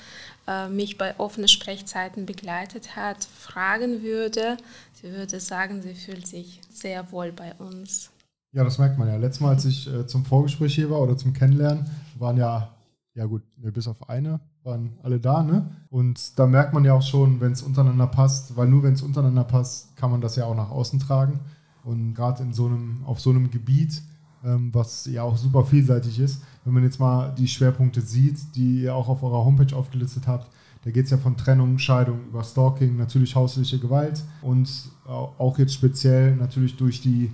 [0.48, 4.56] äh, mich bei offenen Sprechzeiten begleitet hat, fragen würde,
[5.00, 8.10] sie würde sagen, sie fühlt sich sehr wohl bei uns.
[8.52, 9.16] Ja, das merkt man ja.
[9.16, 12.74] Letztes Mal, als ich äh, zum Vorgespräch hier war oder zum Kennenlernen, waren ja,
[13.16, 15.70] ja gut, nee, bis auf eine, waren alle da, ne?
[15.88, 19.00] Und da merkt man ja auch schon, wenn es untereinander passt, weil nur wenn es
[19.00, 21.40] untereinander passt, kann man das ja auch nach außen tragen.
[21.82, 24.02] Und gerade in so einem, auf so einem Gebiet,
[24.44, 28.82] ähm, was ja auch super vielseitig ist, wenn man jetzt mal die Schwerpunkte sieht, die
[28.82, 30.50] ihr auch auf eurer Homepage aufgelistet habt,
[30.84, 34.68] da geht es ja von Trennung, Scheidung über Stalking, natürlich häusliche Gewalt und
[35.06, 37.32] auch jetzt speziell natürlich durch die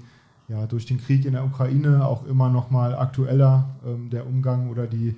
[0.48, 4.70] ja, durch den Krieg in der Ukraine auch immer noch mal aktueller ähm, der Umgang
[4.70, 5.14] oder die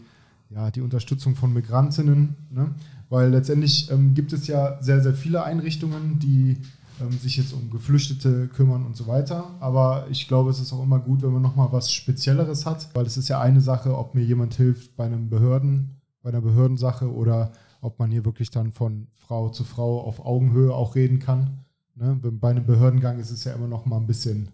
[0.50, 2.74] ja, die Unterstützung von Migrantinnen, ne?
[3.08, 6.58] weil letztendlich ähm, gibt es ja sehr, sehr viele Einrichtungen, die
[7.00, 9.50] ähm, sich jetzt um Geflüchtete kümmern und so weiter.
[9.60, 13.06] Aber ich glaube, es ist auch immer gut, wenn man nochmal was Spezielleres hat, weil
[13.06, 17.12] es ist ja eine Sache, ob mir jemand hilft bei einem Behörden, bei einer Behördensache
[17.12, 21.64] oder ob man hier wirklich dann von Frau zu Frau auf Augenhöhe auch reden kann.
[21.96, 22.18] Ne?
[22.22, 24.48] Bei einem Behördengang ist es ja immer noch mal ein bisschen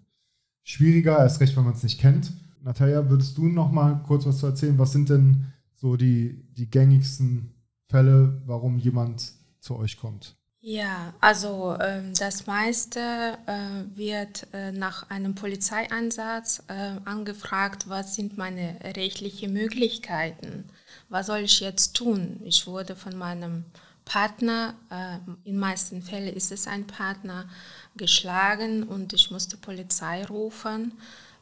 [0.65, 2.33] schwieriger, erst recht, wenn man es nicht kennt.
[2.63, 4.79] Natalia, würdest du noch mal kurz was zu erzählen?
[4.79, 5.47] Was sind denn
[5.81, 7.55] so die, die gängigsten
[7.89, 10.37] Fälle, warum jemand zu euch kommt?
[10.63, 13.01] Ja, also äh, das meiste
[13.47, 20.65] äh, wird äh, nach einem Polizeieinsatz äh, angefragt, was sind meine rechtlichen Möglichkeiten,
[21.09, 22.41] was soll ich jetzt tun?
[22.45, 23.65] Ich wurde von meinem
[24.05, 27.49] Partner, äh, in meisten Fällen ist es ein Partner,
[27.97, 30.93] geschlagen und ich musste Polizei rufen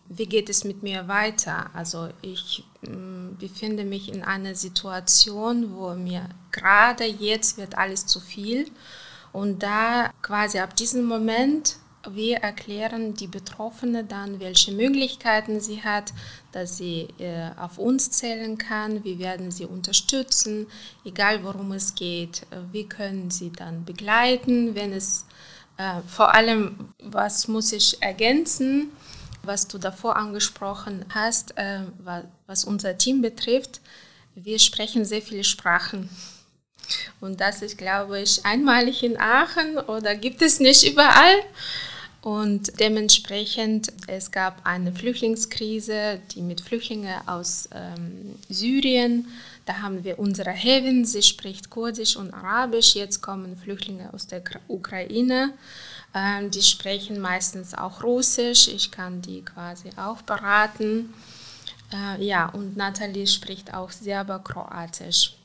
[0.08, 1.70] wie geht es mit mir weiter?
[1.74, 2.88] Also ich äh,
[3.38, 8.70] befinde mich in einer Situation, wo mir gerade jetzt wird alles zu viel.
[9.32, 11.76] Und da quasi ab diesem Moment
[12.10, 16.12] wir erklären die Betroffene dann, welche Möglichkeiten sie hat,
[16.52, 20.66] dass sie äh, auf uns zählen kann, wir werden sie unterstützen,
[21.04, 25.26] egal worum es geht, wie können sie dann begleiten, wenn es
[25.76, 28.90] äh, vor allem, was muss ich ergänzen,
[29.48, 31.80] was du davor angesprochen hast, äh,
[32.46, 33.80] was unser Team betrifft,
[34.36, 36.08] wir sprechen sehr viele Sprachen.
[37.20, 41.40] Und das ist, glaube ich, einmalig in Aachen oder gibt es nicht überall.
[42.20, 49.28] Und dementsprechend, es gab eine Flüchtlingskrise, die mit Flüchtlingen aus ähm, Syrien,
[49.66, 54.42] da haben wir unsere Hevin, sie spricht Kurdisch und Arabisch, jetzt kommen Flüchtlinge aus der
[54.66, 55.52] Ukraine.
[56.18, 58.68] Ähm, die sprechen meistens auch Russisch.
[58.68, 61.10] Ich kann die quasi auch beraten.
[61.92, 65.36] Äh, ja, und Nathalie spricht auch Serber-Kroatisch.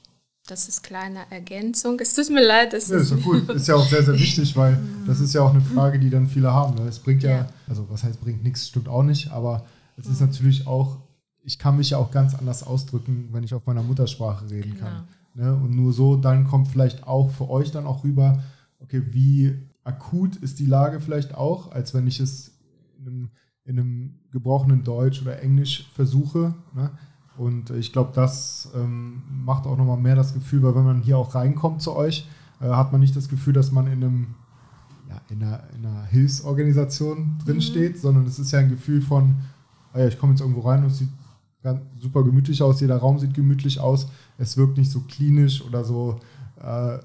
[0.47, 1.99] Das ist kleine Ergänzung.
[1.99, 2.73] Es tut mir leid.
[2.73, 3.47] Das ja, ist, ist gut.
[3.49, 6.27] Ist ja auch sehr, sehr wichtig, weil das ist ja auch eine Frage, die dann
[6.27, 6.75] viele haben.
[6.75, 6.89] Ne?
[6.89, 7.49] Es bringt ja, ja.
[7.67, 10.27] also was heißt bringt nichts, stimmt auch nicht, aber es ist mhm.
[10.27, 10.97] natürlich auch,
[11.43, 14.85] ich kann mich ja auch ganz anders ausdrücken, wenn ich auf meiner Muttersprache reden genau.
[14.85, 15.07] kann.
[15.35, 15.53] Ne?
[15.53, 18.41] Und nur so, dann kommt vielleicht auch für euch dann auch rüber,
[18.79, 22.51] okay, wie akut ist die Lage vielleicht auch, als wenn ich es
[22.99, 23.29] in einem,
[23.65, 26.53] in einem gebrochenen Deutsch oder Englisch versuche.
[26.73, 26.91] Ne?
[27.37, 31.17] Und ich glaube, das ähm, macht auch nochmal mehr das Gefühl, weil wenn man hier
[31.17, 32.27] auch reinkommt zu euch,
[32.61, 34.35] äh, hat man nicht das Gefühl, dass man in einem
[35.09, 37.99] ja, in, einer, in einer Hilfsorganisation drinsteht, mhm.
[37.99, 39.35] sondern es ist ja ein Gefühl von,
[39.93, 41.09] oh ja, ich komme jetzt irgendwo rein und es sieht
[41.61, 45.83] ganz super gemütlich aus, jeder Raum sieht gemütlich aus, es wirkt nicht so klinisch oder
[45.83, 46.19] so,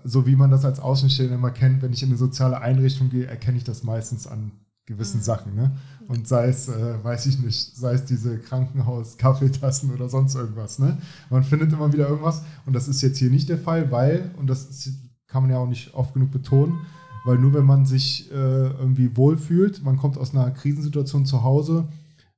[0.04, 1.82] so wie man das als Außenstehender immer kennt.
[1.82, 4.52] Wenn ich in eine soziale Einrichtung gehe, erkenne ich das meistens an
[4.88, 5.24] gewissen mhm.
[5.24, 5.54] Sachen.
[5.54, 5.70] Ne?
[6.08, 10.78] Und sei es, äh, weiß ich nicht, sei es diese Krankenhaus-Kaffeetassen oder sonst irgendwas.
[10.78, 10.98] Ne?
[11.30, 14.48] Man findet immer wieder irgendwas und das ist jetzt hier nicht der Fall, weil, und
[14.48, 14.94] das ist,
[15.28, 16.78] kann man ja auch nicht oft genug betonen,
[17.24, 21.86] weil nur wenn man sich äh, irgendwie wohlfühlt, man kommt aus einer Krisensituation zu Hause,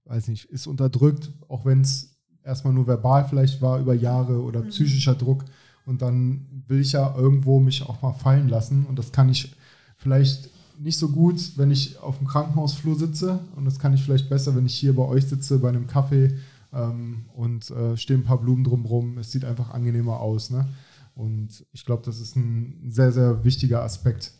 [0.06, 4.62] weiß nicht, ist unterdrückt, auch wenn es erstmal nur verbal vielleicht war über Jahre oder
[4.62, 4.68] mhm.
[4.68, 5.44] psychischer Druck.
[5.90, 8.87] Und dann will ich ja irgendwo mich auch mal fallen lassen.
[8.87, 9.57] Und das kann ich
[9.96, 10.48] vielleicht
[10.79, 13.40] nicht so gut, wenn ich auf dem Krankenhausflur sitze.
[13.57, 16.38] Und das kann ich vielleicht besser, wenn ich hier bei euch sitze, bei einem Kaffee
[16.72, 19.18] ähm, und äh, stehen ein paar Blumen drumherum.
[19.18, 20.50] Es sieht einfach angenehmer aus.
[20.50, 20.68] Ne?
[21.16, 24.33] Und ich glaube, das ist ein sehr, sehr wichtiger Aspekt.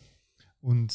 [0.61, 0.95] Und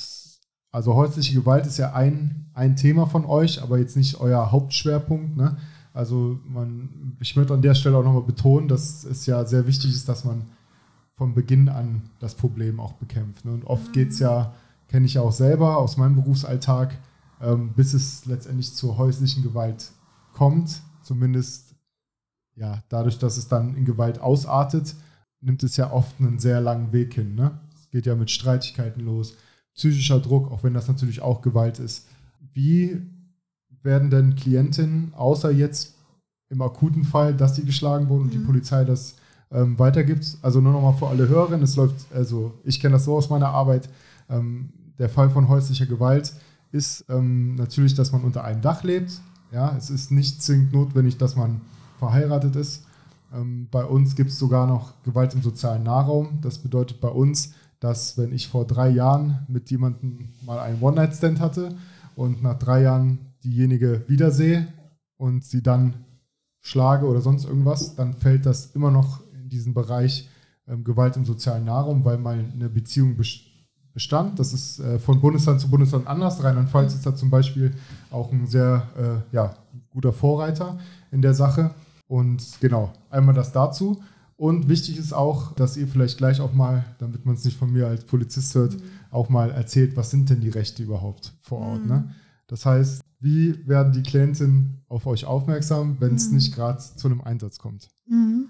[0.71, 5.35] also häusliche Gewalt ist ja ein, ein Thema von euch, aber jetzt nicht euer Hauptschwerpunkt.
[5.35, 5.57] Ne?
[5.95, 9.91] Also man, ich möchte an der Stelle auch nochmal betonen, dass es ja sehr wichtig
[9.91, 10.43] ist, dass man
[11.15, 13.45] von Beginn an das Problem auch bekämpft.
[13.45, 13.53] Ne?
[13.53, 14.53] Und oft geht es ja,
[14.89, 16.97] kenne ich ja auch selber aus meinem Berufsalltag,
[17.41, 19.93] ähm, bis es letztendlich zur häuslichen Gewalt
[20.33, 20.81] kommt.
[21.01, 21.75] Zumindest
[22.55, 24.95] ja, dadurch, dass es dann in Gewalt ausartet,
[25.39, 27.35] nimmt es ja oft einen sehr langen Weg hin.
[27.35, 27.57] Ne?
[27.73, 29.37] Es geht ja mit Streitigkeiten los,
[29.73, 32.09] psychischer Druck, auch wenn das natürlich auch Gewalt ist.
[32.53, 33.01] Wie
[33.85, 35.93] werden denn Klientinnen, außer jetzt
[36.49, 38.47] im akuten Fall, dass sie geschlagen wurden und die mhm.
[38.47, 39.15] Polizei das
[39.51, 40.37] ähm, weitergibt.
[40.41, 43.49] Also nur nochmal für alle Hörerinnen, es läuft, also ich kenne das so aus meiner
[43.49, 43.89] Arbeit,
[44.29, 44.69] ähm,
[44.99, 46.33] der Fall von häuslicher Gewalt
[46.71, 49.21] ist ähm, natürlich, dass man unter einem Dach lebt.
[49.51, 51.61] Ja, es ist nicht zwingend notwendig, dass man
[51.99, 52.85] verheiratet ist.
[53.33, 56.39] Ähm, bei uns gibt es sogar noch Gewalt im sozialen Nahraum.
[56.41, 61.39] Das bedeutet bei uns, dass wenn ich vor drei Jahren mit jemandem mal einen One-Night-Stand
[61.39, 61.75] hatte
[62.15, 64.67] und nach drei Jahren diejenige wiedersehe
[65.17, 65.93] und sie dann
[66.61, 70.29] schlage oder sonst irgendwas, dann fällt das immer noch in diesen Bereich
[70.67, 73.15] ähm, Gewalt im sozialen Nahraum, weil mal eine Beziehung
[73.93, 74.39] bestand.
[74.39, 76.43] Das ist äh, von Bundesland zu Bundesland anders.
[76.43, 77.73] Rheinland-Pfalz ist da zum Beispiel
[78.09, 78.87] auch ein sehr
[79.31, 79.55] äh, ja,
[79.91, 80.79] guter Vorreiter
[81.11, 81.71] in der Sache.
[82.07, 84.01] Und genau, einmal das dazu.
[84.37, 87.71] Und wichtig ist auch, dass ihr vielleicht gleich auch mal, damit man es nicht von
[87.71, 88.81] mir als Polizist hört, mhm.
[89.11, 91.83] auch mal erzählt, was sind denn die Rechte überhaupt vor Ort.
[91.83, 91.87] Mhm.
[91.87, 92.15] Ne?
[92.47, 96.35] Das heißt, wie werden die Klientinnen auf euch aufmerksam, wenn es mhm.
[96.35, 97.89] nicht gerade zu einem Einsatz kommt?
[98.07, 98.49] Mhm.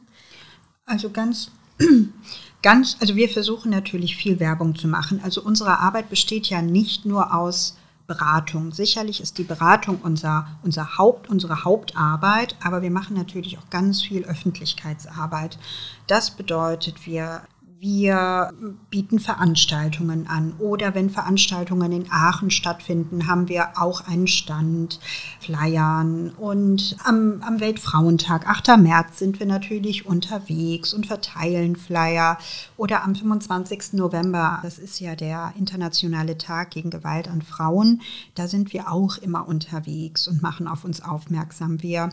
[0.85, 1.51] Also ganz,
[2.61, 5.21] ganz, also wir versuchen natürlich viel Werbung zu machen.
[5.23, 7.77] Also unsere Arbeit besteht ja nicht nur aus
[8.07, 8.71] Beratung.
[8.71, 14.03] Sicherlich ist die Beratung unser, unser Haupt, unsere Hauptarbeit, aber wir machen natürlich auch ganz
[14.03, 15.57] viel Öffentlichkeitsarbeit.
[16.05, 17.41] Das bedeutet, wir
[17.79, 18.53] wir
[18.89, 24.99] bieten Veranstaltungen an oder wenn Veranstaltungen in Aachen stattfinden, haben wir auch einen Stand,
[25.39, 28.77] Flyern und am, am Weltfrauentag, 8.
[28.77, 32.37] März, sind wir natürlich unterwegs und verteilen Flyer
[32.77, 33.93] oder am 25.
[33.93, 38.01] November, das ist ja der internationale Tag gegen Gewalt an Frauen,
[38.35, 41.81] da sind wir auch immer unterwegs und machen auf uns aufmerksam.
[41.81, 42.09] Wir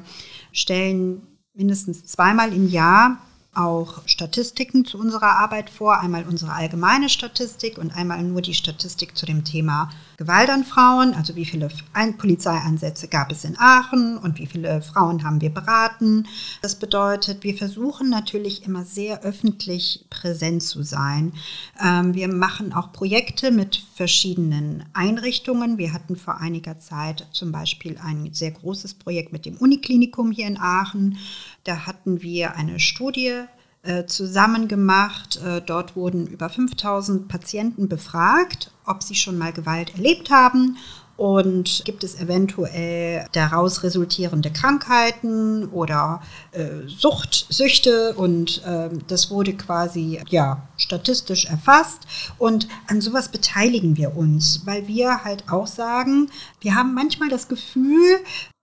[0.53, 1.23] stellen
[1.55, 3.19] mindestens zweimal im Jahr
[3.55, 6.01] auch Statistiken zu unserer Arbeit vor.
[6.01, 11.13] Einmal unsere allgemeine Statistik und einmal nur die Statistik zu dem Thema Gewalt an Frauen.
[11.15, 11.69] Also wie viele
[12.17, 16.27] Polizeieinsätze gab es in Aachen und wie viele Frauen haben wir beraten.
[16.63, 21.35] Das bedeutet, wir versuchen natürlich immer sehr öffentlich präsent zu sein.
[21.83, 25.77] Ähm, wir machen auch Projekte mit verschiedenen Einrichtungen.
[25.77, 30.47] Wir hatten vor einiger Zeit zum Beispiel ein sehr großes Projekt mit dem Uniklinikum hier
[30.47, 31.19] in Aachen.
[31.65, 33.45] Da hatten wir eine Studie
[33.83, 35.41] äh, zusammen gemacht.
[35.45, 40.77] Äh, dort wurden über 5000 Patienten befragt, ob sie schon mal Gewalt erlebt haben.
[41.17, 46.23] Und gibt es eventuell daraus resultierende Krankheiten oder
[46.53, 52.07] äh, Sucht, Süchte und äh, das wurde quasi ja statistisch erfasst.
[52.39, 57.47] Und an sowas beteiligen wir uns, weil wir halt auch sagen, wir haben manchmal das
[57.47, 58.19] Gefühl,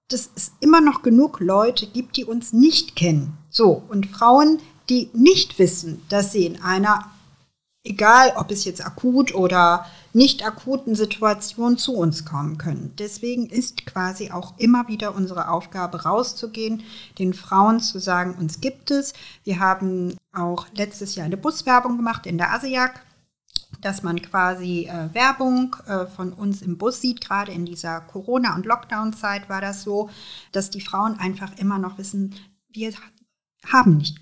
[0.10, 3.38] dass es immer noch genug Leute gibt, die uns nicht kennen.
[3.50, 7.06] So, und Frauen, die nicht wissen, dass sie in einer,
[7.84, 12.94] egal ob es jetzt akut oder nicht akuten Situation zu uns kommen können.
[12.98, 16.84] Deswegen ist quasi auch immer wieder unsere Aufgabe rauszugehen,
[17.20, 19.14] den Frauen zu sagen, uns gibt es.
[19.44, 23.02] Wir haben auch letztes Jahr eine Buswerbung gemacht in der ASIAC
[23.82, 27.22] dass man quasi äh, Werbung äh, von uns im Bus sieht.
[27.22, 30.10] Gerade in dieser Corona- und Lockdown-Zeit war das so,
[30.52, 32.36] dass die Frauen einfach immer noch wissen,
[32.70, 32.94] wir
[33.66, 34.18] haben nicht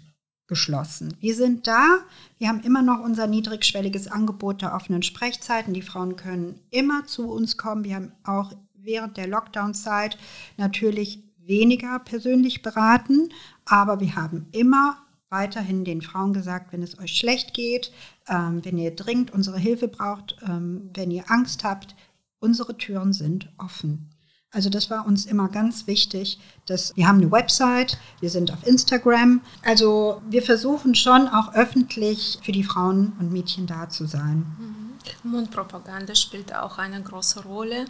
[0.47, 1.16] geschlossen.
[1.20, 1.99] Wir sind da,
[2.38, 5.74] wir haben immer noch unser niedrigschwelliges Angebot der offenen Sprechzeiten.
[5.74, 7.84] Die Frauen können immer zu uns kommen.
[7.84, 10.18] Wir haben auch während der Lockdown-Zeit
[10.55, 13.30] natürlich weniger persönlich beraten,
[13.66, 14.97] aber wir haben immer
[15.30, 17.91] weiterhin den Frauen gesagt, wenn es euch schlecht geht,
[18.28, 21.95] ähm, wenn ihr dringend unsere Hilfe braucht, ähm, wenn ihr Angst habt,
[22.39, 24.09] unsere Türen sind offen.
[24.51, 28.65] Also das war uns immer ganz wichtig, dass wir haben eine Website, wir sind auf
[28.65, 29.41] Instagram.
[29.63, 34.45] Also wir versuchen schon auch öffentlich für die Frauen und Mädchen da zu sein.
[34.57, 34.88] Mhm.
[35.23, 37.86] Mundpropaganda spielt auch eine große Rolle.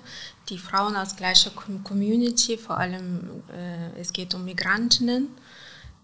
[0.49, 5.29] Die Frauen als gleiche Community, vor allem äh, es geht um Migrantinnen,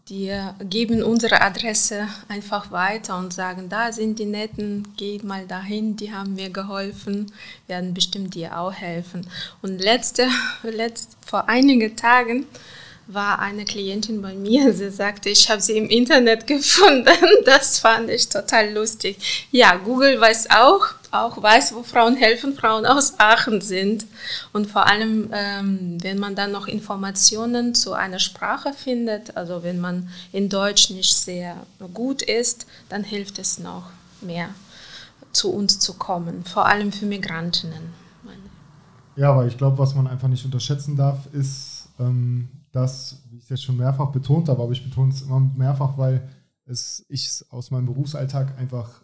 [0.09, 0.37] die
[0.69, 6.11] geben unsere Adresse einfach weiter und sagen, da sind die Netten, geht mal dahin, die
[6.11, 7.31] haben mir geholfen,
[7.67, 9.25] werden bestimmt dir auch helfen.
[9.61, 10.27] Und letzte,
[10.63, 12.45] letzt, vor einigen Tagen
[13.07, 17.07] war eine Klientin bei mir, sie sagte, ich habe sie im Internet gefunden.
[17.45, 19.47] Das fand ich total lustig.
[19.51, 24.05] Ja, Google weiß auch, auch weiß, wo Frauen helfen, Frauen aus Aachen sind.
[24.51, 29.79] Und vor allem, ähm, wenn man dann noch Informationen zu einer Sprache findet, also wenn
[29.79, 31.55] man in Deutsch nicht sehr
[31.93, 33.89] gut ist, dann hilft es noch
[34.21, 34.49] mehr,
[35.31, 38.03] zu uns zu kommen, vor allem für Migrantinnen.
[39.15, 43.43] Ja, weil ich glaube, was man einfach nicht unterschätzen darf, ist, ähm, dass, wie ich
[43.43, 46.27] es jetzt schon mehrfach betont habe, aber ich betone es immer mehrfach, weil
[46.65, 49.02] ich es aus meinem Berufsalltag einfach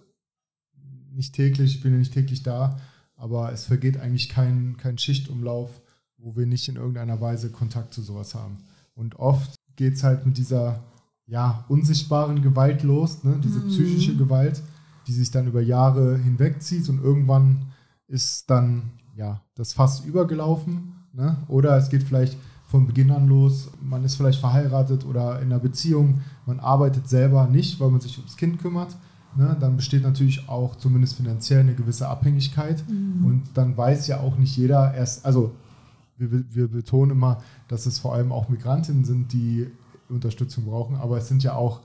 [1.19, 2.79] nicht täglich, ich bin ja nicht täglich da,
[3.15, 5.69] aber es vergeht eigentlich kein, kein Schichtumlauf,
[6.17, 8.57] wo wir nicht in irgendeiner Weise Kontakt zu sowas haben.
[8.95, 10.81] Und oft geht es halt mit dieser
[11.27, 13.37] ja, unsichtbaren Gewalt los, ne?
[13.43, 13.67] diese mhm.
[13.67, 14.63] psychische Gewalt,
[15.07, 17.65] die sich dann über Jahre hinwegzieht und irgendwann
[18.07, 20.93] ist dann ja, das Fass übergelaufen.
[21.11, 21.35] Ne?
[21.49, 25.59] Oder es geht vielleicht von Beginn an los, man ist vielleicht verheiratet oder in einer
[25.59, 28.95] Beziehung, man arbeitet selber nicht, weil man sich ums Kind kümmert
[29.35, 32.83] ne, dann besteht natürlich auch zumindest finanziell eine gewisse Abhängigkeit.
[32.89, 33.25] Mhm.
[33.25, 35.55] Und dann weiß ja auch nicht jeder erst, also
[36.17, 39.67] wir, wir betonen immer, dass es vor allem auch Migrantinnen sind, die
[40.09, 41.81] Unterstützung brauchen, aber es sind ja auch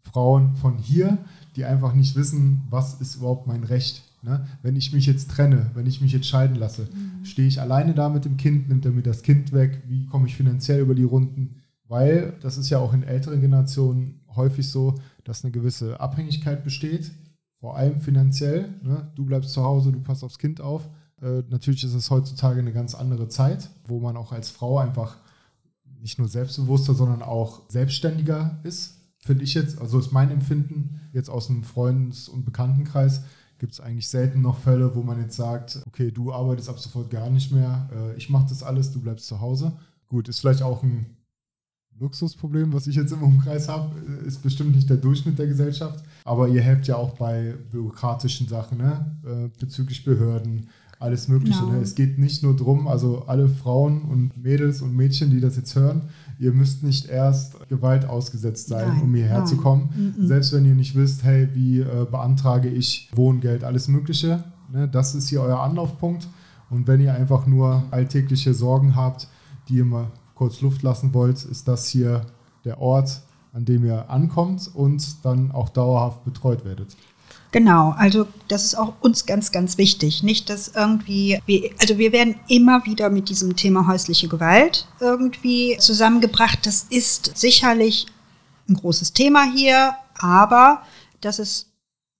[0.00, 1.18] Frauen von hier,
[1.56, 4.02] die einfach nicht wissen, was ist überhaupt mein Recht.
[4.22, 4.46] Ne?
[4.62, 7.24] Wenn ich mich jetzt trenne, wenn ich mich jetzt scheiden lasse, mhm.
[7.24, 10.28] stehe ich alleine da mit dem Kind, nimmt er mir das Kind weg, wie komme
[10.28, 11.56] ich finanziell über die Runden?
[11.88, 17.12] Weil das ist ja auch in älteren Generationen häufig so, dass eine gewisse Abhängigkeit besteht,
[17.60, 18.74] vor allem finanziell.
[18.82, 19.10] Ne?
[19.14, 20.88] Du bleibst zu Hause, du passt aufs Kind auf.
[21.20, 25.16] Äh, natürlich ist es heutzutage eine ganz andere Zeit, wo man auch als Frau einfach
[26.00, 29.80] nicht nur selbstbewusster, sondern auch selbstständiger ist, finde ich jetzt.
[29.80, 33.22] Also ist mein Empfinden jetzt aus dem Freundes- und Bekanntenkreis.
[33.58, 37.10] Gibt es eigentlich selten noch Fälle, wo man jetzt sagt, okay, du arbeitest ab sofort
[37.10, 39.72] gar nicht mehr, äh, ich mache das alles, du bleibst zu Hause.
[40.08, 41.06] Gut, ist vielleicht auch ein
[42.02, 43.96] Luxusproblem, was ich jetzt im Umkreis habe,
[44.26, 46.04] ist bestimmt nicht der Durchschnitt der Gesellschaft.
[46.24, 49.06] Aber ihr helft ja auch bei bürokratischen Sachen, ne?
[49.24, 51.60] Äh, bezüglich Behörden, alles Mögliche.
[51.60, 51.72] Genau.
[51.72, 51.80] Ne?
[51.80, 55.74] Es geht nicht nur darum, also alle Frauen und Mädels und Mädchen, die das jetzt
[55.74, 56.02] hören,
[56.38, 59.46] ihr müsst nicht erst Gewalt ausgesetzt sein, nein, um hierher nein.
[59.46, 60.14] zu kommen.
[60.16, 60.26] Mhm.
[60.26, 64.44] Selbst wenn ihr nicht wisst, hey, wie äh, beantrage ich Wohngeld, alles Mögliche.
[64.72, 64.88] Ne?
[64.88, 66.28] Das ist hier euer Anlaufpunkt.
[66.70, 69.28] Und wenn ihr einfach nur alltägliche Sorgen habt,
[69.68, 72.26] die ihr mal kurz Luft lassen wollt, ist das hier
[72.64, 73.22] der Ort,
[73.52, 76.96] an dem ihr ankommt und dann auch dauerhaft betreut werdet.
[77.50, 80.22] Genau, also das ist auch uns ganz, ganz wichtig.
[80.22, 85.76] Nicht, dass irgendwie, wir, also wir werden immer wieder mit diesem Thema häusliche Gewalt irgendwie
[85.78, 86.64] zusammengebracht.
[86.64, 88.06] Das ist sicherlich
[88.68, 90.82] ein großes Thema hier, aber
[91.20, 91.68] das ist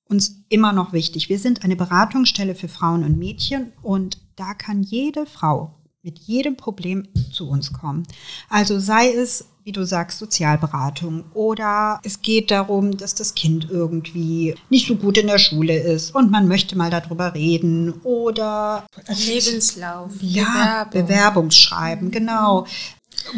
[0.06, 1.30] uns immer noch wichtig.
[1.30, 6.56] Wir sind eine Beratungsstelle für Frauen und Mädchen und da kann jede Frau mit jedem
[6.56, 8.04] Problem zu uns kommen.
[8.48, 14.56] Also sei es, wie du sagst, Sozialberatung oder es geht darum, dass das Kind irgendwie
[14.68, 20.10] nicht so gut in der Schule ist und man möchte mal darüber reden oder Lebenslauf,
[20.20, 21.02] ja, Bewerbung.
[21.06, 22.66] Bewerbungsschreiben, genau.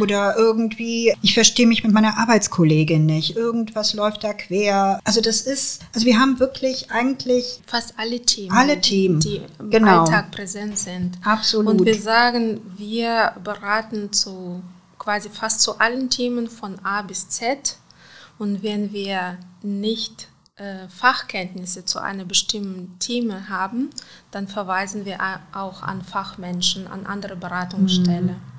[0.00, 3.36] Oder irgendwie, ich verstehe mich mit meiner Arbeitskollegin nicht.
[3.36, 5.00] Irgendwas läuft da quer.
[5.04, 9.70] Also das ist, also wir haben wirklich eigentlich fast alle Themen, alle Themen, die im
[9.70, 10.00] genau.
[10.00, 11.18] Alltag präsent sind.
[11.24, 11.80] Absolut.
[11.80, 14.62] Und wir sagen, wir beraten zu
[14.98, 17.76] quasi fast zu allen Themen von A bis Z.
[18.38, 23.90] Und wenn wir nicht äh, Fachkenntnisse zu einem bestimmten Thema haben,
[24.30, 25.18] dann verweisen wir
[25.52, 28.26] auch an Fachmenschen, an andere Beratungsstellen.
[28.26, 28.53] Mhm.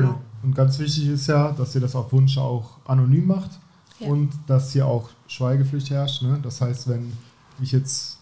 [0.00, 0.20] Genau.
[0.42, 3.58] Und ganz wichtig ist ja, dass ihr das auf Wunsch auch anonym macht
[3.98, 4.08] ja.
[4.08, 6.22] und dass hier auch Schweigepflicht herrscht.
[6.22, 6.38] Ne?
[6.42, 7.12] Das heißt, wenn
[7.62, 8.18] ich jetzt,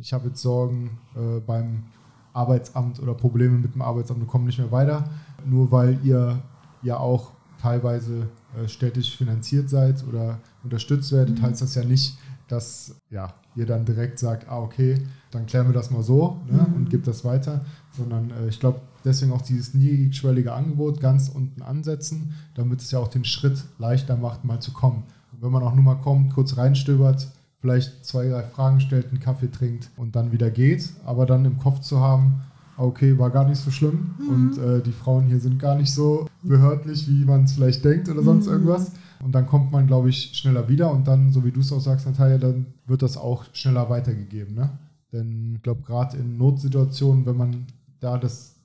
[0.00, 1.84] ich habe jetzt Sorgen äh, beim
[2.32, 5.04] Arbeitsamt oder Probleme mit dem Arbeitsamt und komme nicht mehr weiter,
[5.44, 6.40] nur weil ihr
[6.82, 11.42] ja auch teilweise äh, städtisch finanziert seid oder unterstützt werdet, mhm.
[11.42, 12.16] heißt das ja nicht,
[12.48, 14.96] dass ja, ihr dann direkt sagt, ah, okay,
[15.30, 16.74] dann klären wir das mal so ne, mhm.
[16.74, 17.64] und gibt das weiter,
[17.96, 22.98] sondern äh, ich glaube, deswegen auch dieses niedrigschwellige Angebot ganz unten ansetzen, damit es ja
[22.98, 25.04] auch den Schritt leichter macht, mal zu kommen.
[25.32, 27.28] Und wenn man auch nur mal kommt, kurz reinstöbert,
[27.60, 31.58] vielleicht zwei, drei Fragen stellt, einen Kaffee trinkt und dann wieder geht, aber dann im
[31.58, 32.42] Kopf zu haben,
[32.76, 34.28] ah, okay, war gar nicht so schlimm mhm.
[34.28, 38.08] und äh, die Frauen hier sind gar nicht so behördlich, wie man es vielleicht denkt
[38.08, 38.52] oder sonst mhm.
[38.52, 38.92] irgendwas.
[39.22, 41.80] Und dann kommt man, glaube ich, schneller wieder und dann, so wie du es auch
[41.80, 44.56] sagst, Natalia, dann wird das auch schneller weitergegeben.
[44.56, 44.70] Ne?
[45.12, 47.66] Denn ich glaube, gerade in Notsituationen, wenn man
[48.00, 48.56] da, das,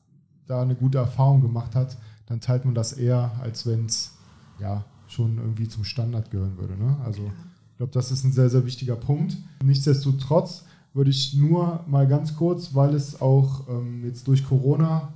[0.47, 1.95] da eine gute Erfahrung gemacht hat,
[2.26, 4.18] dann teilt man das eher, als wenn es
[4.60, 6.76] ja, schon irgendwie zum Standard gehören würde.
[6.76, 6.97] Ne?
[7.05, 9.38] Also ich glaube, das ist ein sehr, sehr wichtiger Punkt.
[9.64, 15.14] Nichtsdestotrotz würde ich nur mal ganz kurz, weil es auch ähm, jetzt durch Corona,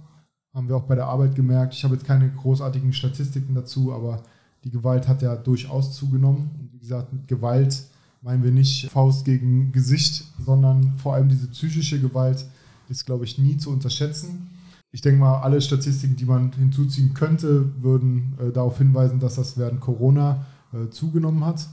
[0.54, 4.22] haben wir auch bei der Arbeit gemerkt, ich habe jetzt keine großartigen Statistiken dazu, aber
[4.64, 6.52] die Gewalt hat ja durchaus zugenommen.
[6.60, 7.84] Und wie gesagt, mit Gewalt
[8.22, 12.46] meinen wir nicht Faust gegen Gesicht, sondern vor allem diese psychische Gewalt
[12.90, 14.50] ist, glaube ich, nie zu unterschätzen.
[14.92, 19.58] Ich denke mal, alle Statistiken, die man hinzuziehen könnte, würden äh, darauf hinweisen, dass das
[19.58, 21.68] während Corona äh, zugenommen hat.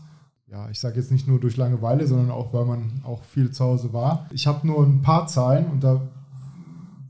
[0.46, 3.64] Ja, ich sage jetzt nicht nur durch Langeweile, sondern auch, weil man auch viel zu
[3.64, 4.26] Hause war.
[4.30, 6.00] Ich habe nur ein paar Zahlen und da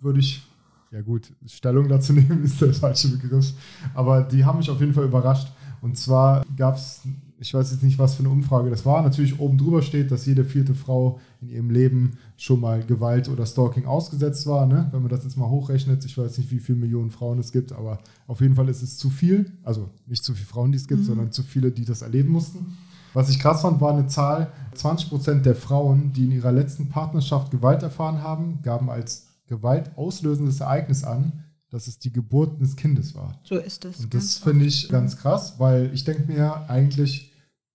[0.00, 0.42] würde ich
[0.90, 3.52] ja gut, Stellung dazu nehmen ist der falsche Begriff,
[3.94, 5.48] aber die haben mich auf jeden Fall überrascht.
[5.80, 7.02] Und zwar gab es,
[7.38, 10.26] ich weiß jetzt nicht, was für eine Umfrage das war, natürlich oben drüber steht, dass
[10.26, 14.66] jede vierte Frau in ihrem Leben schon mal Gewalt oder Stalking ausgesetzt war.
[14.66, 14.88] Ne?
[14.90, 17.72] Wenn man das jetzt mal hochrechnet, ich weiß nicht, wie viele Millionen Frauen es gibt,
[17.72, 19.52] aber auf jeden Fall ist es zu viel.
[19.62, 21.06] Also nicht zu viele Frauen, die es gibt, mhm.
[21.06, 22.76] sondern zu viele, die das erleben mussten.
[23.14, 27.50] Was ich krass fand, war eine Zahl, 20% der Frauen, die in ihrer letzten Partnerschaft
[27.50, 33.38] Gewalt erfahren haben, gaben als gewaltauslösendes Ereignis an, dass es die Geburt des Kindes war.
[33.44, 34.00] So ist es.
[34.00, 37.32] Und das finde ich ganz krass, weil ich denke mir, eigentlich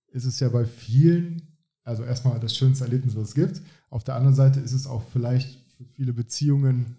[0.08, 1.42] ist es ja bei vielen,
[1.84, 3.62] also erstmal das schönste Erlebnis, was es gibt.
[3.90, 6.98] Auf der anderen Seite ist es auch vielleicht für viele Beziehungen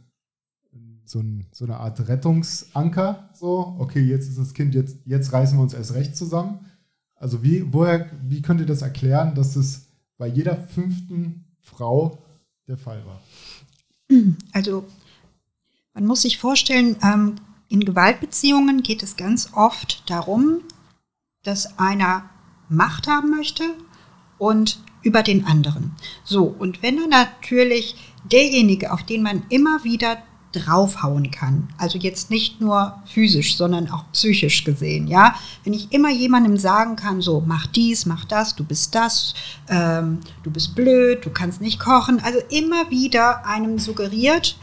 [1.04, 3.30] so, ein, so eine Art Rettungsanker.
[3.34, 6.66] So, okay, jetzt ist das Kind, jetzt, jetzt reißen wir uns erst recht zusammen.
[7.14, 9.86] Also wie, woher, wie könnt ihr das erklären, dass es
[10.16, 12.18] bei jeder fünften Frau
[12.66, 13.20] der Fall war?
[14.52, 14.84] Also
[15.94, 17.36] man muss sich vorstellen, ähm,
[17.68, 20.60] in Gewaltbeziehungen geht es ganz oft darum,
[21.44, 22.28] dass einer
[22.68, 23.64] Macht haben möchte
[24.38, 25.92] und über den anderen.
[26.24, 30.18] So, und wenn er natürlich derjenige, auf den man immer wieder
[30.52, 35.34] draufhauen kann, also jetzt nicht nur physisch, sondern auch psychisch gesehen, ja,
[35.64, 39.34] wenn ich immer jemandem sagen kann, so, mach dies, mach das, du bist das,
[39.68, 44.56] ähm, du bist blöd, du kannst nicht kochen, also immer wieder einem suggeriert,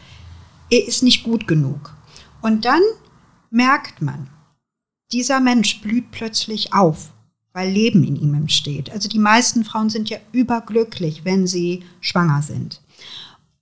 [0.72, 1.94] er ist nicht gut genug.
[2.40, 2.80] Und dann
[3.50, 4.30] merkt man,
[5.12, 7.12] dieser Mensch blüht plötzlich auf,
[7.52, 8.90] weil Leben in ihm entsteht.
[8.90, 12.80] Also die meisten Frauen sind ja überglücklich, wenn sie schwanger sind.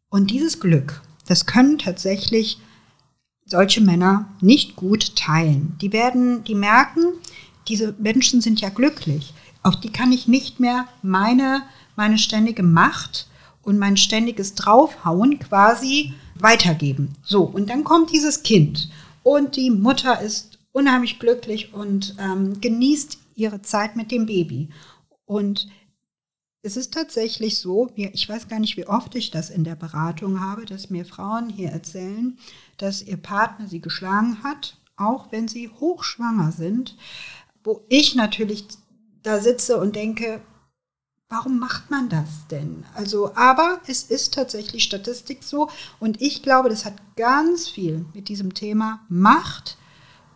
[0.09, 2.59] Und dieses Glück, das können tatsächlich
[3.45, 5.77] solche Männer nicht gut teilen.
[5.81, 7.03] Die werden, die merken,
[7.67, 9.35] diese Menschen sind ja glücklich.
[9.65, 11.63] Auf die kann ich nicht mehr meine,
[11.97, 13.27] meine ständige Macht
[13.63, 17.15] und mein ständiges Draufhauen quasi weitergeben.
[17.23, 18.91] So, und dann kommt dieses Kind
[19.23, 24.69] und die Mutter ist unheimlich glücklich und ähm, genießt ihre Zeit mit dem Baby.
[25.25, 25.69] Und
[26.63, 30.41] es ist tatsächlich so, ich weiß gar nicht, wie oft ich das in der Beratung
[30.41, 32.37] habe, dass mir Frauen hier erzählen,
[32.77, 36.97] dass ihr Partner sie geschlagen hat, auch wenn sie hochschwanger sind,
[37.65, 38.67] wo ich natürlich
[39.23, 40.43] da sitze und denke,
[41.31, 42.85] warum macht man das denn?
[42.95, 45.71] Also, aber es ist tatsächlich Statistik so
[46.01, 49.79] und ich glaube, das hat ganz viel mit diesem Thema Macht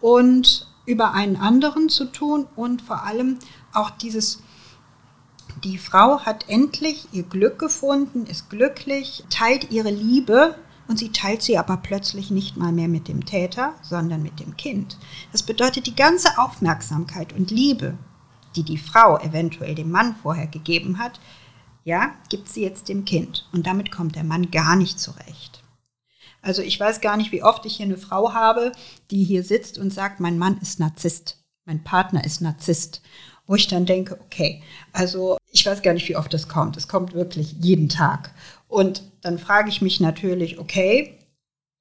[0.01, 3.39] und über einen anderen zu tun und vor allem
[3.73, 4.41] auch dieses
[5.63, 10.57] die Frau hat endlich ihr Glück gefunden, ist glücklich, teilt ihre Liebe
[10.89, 14.57] und sie teilt sie aber plötzlich nicht mal mehr mit dem Täter, sondern mit dem
[14.57, 14.99] Kind.
[15.33, 17.97] Das bedeutet, die ganze Aufmerksamkeit und Liebe,
[18.57, 21.21] die die Frau eventuell dem Mann vorher gegeben hat,
[21.85, 23.49] ja, gibt sie jetzt dem Kind.
[23.53, 25.63] Und damit kommt der Mann gar nicht zurecht.
[26.41, 28.73] Also ich weiß gar nicht, wie oft ich hier eine Frau habe,
[29.11, 33.03] die hier sitzt und sagt, mein Mann ist Narzisst, mein Partner ist Narzisst.
[33.47, 36.79] Wo ich dann denke, okay, also ich weiß gar nicht, wie oft das kommt.
[36.79, 38.31] Es kommt wirklich jeden Tag.
[38.69, 41.19] Und dann frage ich mich natürlich, okay,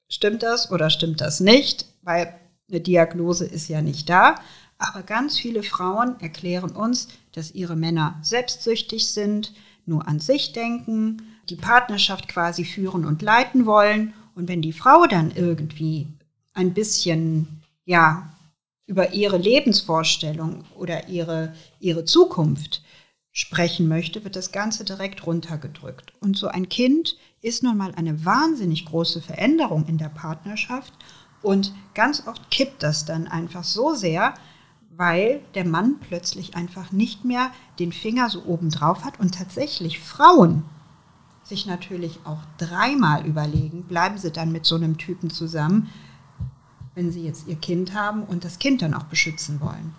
[0.10, 1.86] stimmt das oder stimmt das nicht?
[2.02, 2.38] Weil
[2.70, 4.36] eine Diagnose ist ja nicht da.
[4.84, 9.54] Aber ganz viele Frauen erklären uns, dass ihre Männer selbstsüchtig sind,
[9.86, 14.14] nur an sich denken, die Partnerschaft quasi führen und leiten wollen.
[14.36, 16.08] Und wenn die Frau dann irgendwie
[16.54, 18.30] ein bisschen, ja,
[18.86, 22.84] über ihre Lebensvorstellung oder ihre, ihre Zukunft
[23.32, 26.14] sprechen möchte, wird das Ganze direkt runtergedrückt.
[26.20, 30.94] Und so ein Kind ist nun mal eine wahnsinnig große Veränderung in der Partnerschaft
[31.42, 34.34] und ganz oft kippt das dann einfach so sehr,
[34.98, 40.00] weil der Mann plötzlich einfach nicht mehr den Finger so oben drauf hat und tatsächlich
[40.00, 40.64] Frauen
[41.44, 45.90] sich natürlich auch dreimal überlegen, bleiben sie dann mit so einem Typen zusammen,
[46.96, 49.94] wenn sie jetzt ihr Kind haben und das Kind dann auch beschützen wollen.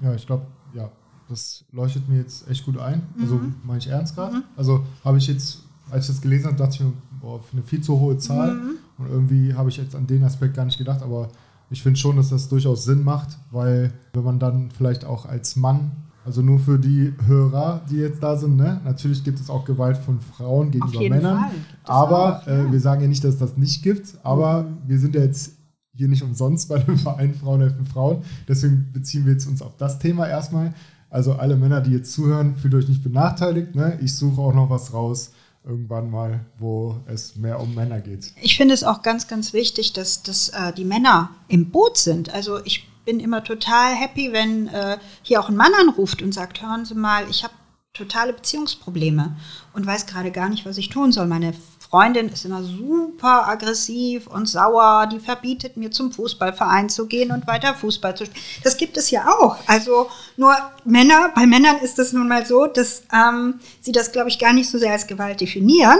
[0.00, 0.90] Ja, ich glaube, ja,
[1.28, 3.06] das leuchtet mir jetzt echt gut ein.
[3.20, 3.54] Also mhm.
[3.62, 4.36] meine ich ernst gerade.
[4.36, 4.42] Mhm.
[4.56, 7.82] Also habe ich jetzt, als ich das gelesen habe, dachte ich mir, boah, eine viel
[7.82, 8.54] zu hohe Zahl.
[8.54, 8.70] Mhm.
[8.98, 11.28] Und irgendwie habe ich jetzt an den Aspekt gar nicht gedacht, aber
[11.72, 15.56] ich finde schon, dass das durchaus Sinn macht, weil wenn man dann vielleicht auch als
[15.56, 15.90] Mann,
[16.24, 18.80] also nur für die Hörer, die jetzt da sind, ne?
[18.84, 21.46] natürlich gibt es auch Gewalt von Frauen gegenüber Männern,
[21.84, 22.66] aber auch, ja.
[22.66, 24.76] äh, wir sagen ja nicht, dass es das nicht gibt, aber mhm.
[24.86, 25.52] wir sind ja jetzt
[25.94, 29.76] hier nicht umsonst bei dem Verein Frauen helfen Frauen, deswegen beziehen wir jetzt uns auf
[29.78, 30.74] das Thema erstmal.
[31.08, 33.74] Also alle Männer, die jetzt zuhören, fühlt euch nicht benachteiligt.
[33.74, 33.98] Ne?
[34.00, 35.32] Ich suche auch noch was raus,
[35.64, 38.32] irgendwann mal, wo es mehr um Männer geht.
[38.40, 42.34] Ich finde es auch ganz, ganz wichtig, dass, dass äh, die Männer im Boot sind.
[42.34, 46.62] Also ich bin immer total happy, wenn äh, hier auch ein Mann anruft und sagt,
[46.62, 47.54] hören Sie mal, ich habe
[47.92, 49.36] totale Beziehungsprobleme
[49.74, 51.26] und weiß gerade gar nicht, was ich tun soll.
[51.26, 51.52] Meine
[51.92, 55.06] Freundin ist immer super aggressiv und sauer.
[55.12, 58.42] Die verbietet mir zum Fußballverein zu gehen und weiter Fußball zu spielen.
[58.64, 59.58] Das gibt es ja auch.
[59.66, 64.30] Also nur Männer, bei Männern ist es nun mal so, dass ähm, sie das, glaube
[64.30, 65.98] ich, gar nicht so sehr als Gewalt definieren.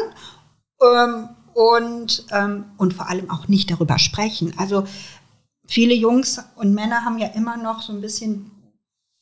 [0.82, 4.54] Ähm, und, ähm, und vor allem auch nicht darüber sprechen.
[4.56, 4.84] Also
[5.66, 8.50] viele Jungs und Männer haben ja immer noch so ein bisschen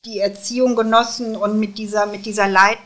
[0.05, 2.79] die Erziehung genossen und mit dieser, mit dieser Leid,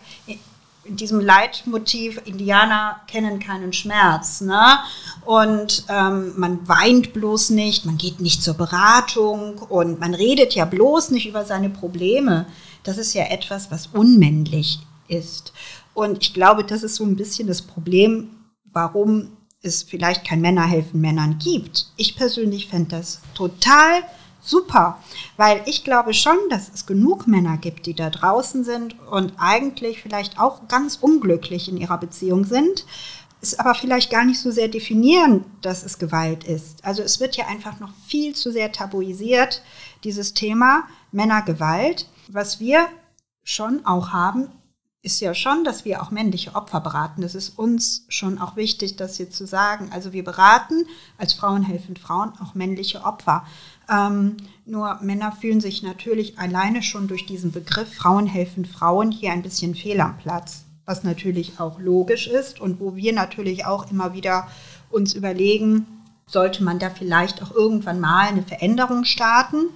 [0.84, 4.40] in diesem Leitmotiv, Indianer kennen keinen Schmerz.
[4.40, 4.78] Ne?
[5.24, 10.64] Und ähm, man weint bloß nicht, man geht nicht zur Beratung und man redet ja
[10.64, 12.46] bloß nicht über seine Probleme.
[12.82, 15.52] Das ist ja etwas, was unmännlich ist.
[15.94, 18.30] Und ich glaube, das ist so ein bisschen das Problem,
[18.72, 21.86] warum es vielleicht kein Männerhelfen Männern gibt.
[21.96, 24.02] Ich persönlich fände das total
[24.44, 24.98] super,
[25.36, 30.02] weil ich glaube schon, dass es genug Männer gibt, die da draußen sind und eigentlich
[30.02, 32.84] vielleicht auch ganz unglücklich in ihrer Beziehung sind,
[33.40, 36.84] es aber vielleicht gar nicht so sehr definieren, dass es Gewalt ist.
[36.84, 39.62] Also es wird ja einfach noch viel zu sehr tabuisiert,
[40.02, 42.08] dieses Thema Männergewalt.
[42.28, 42.88] Was wir
[43.42, 44.48] schon auch haben,
[45.04, 47.20] ist ja schon, dass wir auch männliche Opfer beraten.
[47.20, 49.90] Das ist uns schon auch wichtig, das hier zu sagen.
[49.92, 50.86] Also wir beraten
[51.18, 53.44] als Frauen helfen Frauen auch männliche Opfer.
[53.90, 59.32] Ähm, nur Männer fühlen sich natürlich alleine schon durch diesen Begriff Frauen helfen Frauen hier
[59.32, 63.90] ein bisschen fehl am Platz, was natürlich auch logisch ist und wo wir natürlich auch
[63.90, 64.48] immer wieder
[64.90, 65.86] uns überlegen,
[66.26, 69.66] sollte man da vielleicht auch irgendwann mal eine Veränderung starten.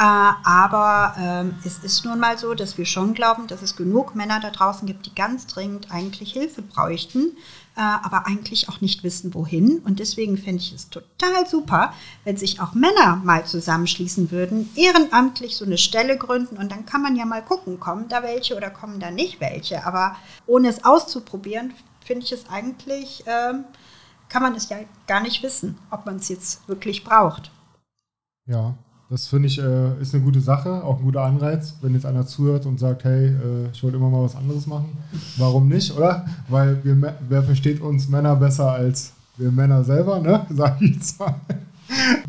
[0.00, 4.14] Äh, aber ähm, es ist nun mal so, dass wir schon glauben, dass es genug
[4.14, 7.36] Männer da draußen gibt, die ganz dringend eigentlich Hilfe bräuchten,
[7.76, 9.80] äh, aber eigentlich auch nicht wissen, wohin.
[9.80, 11.92] Und deswegen fände ich es total super,
[12.24, 17.02] wenn sich auch Männer mal zusammenschließen würden, ehrenamtlich so eine Stelle gründen und dann kann
[17.02, 19.84] man ja mal gucken, kommen da welche oder kommen da nicht welche.
[19.84, 23.64] Aber ohne es auszuprobieren, finde ich es eigentlich, ähm,
[24.30, 27.50] kann man es ja gar nicht wissen, ob man es jetzt wirklich braucht.
[28.46, 28.74] Ja,
[29.10, 32.26] das finde ich äh, ist eine gute Sache, auch ein guter Anreiz, wenn jetzt einer
[32.26, 34.96] zuhört und sagt, hey, äh, ich wollte immer mal was anderes machen.
[35.36, 36.24] Warum nicht, oder?
[36.48, 40.46] Weil wir, wer versteht uns Männer besser als wir Männer selber, ne?
[40.50, 41.34] Sag ich jetzt mal.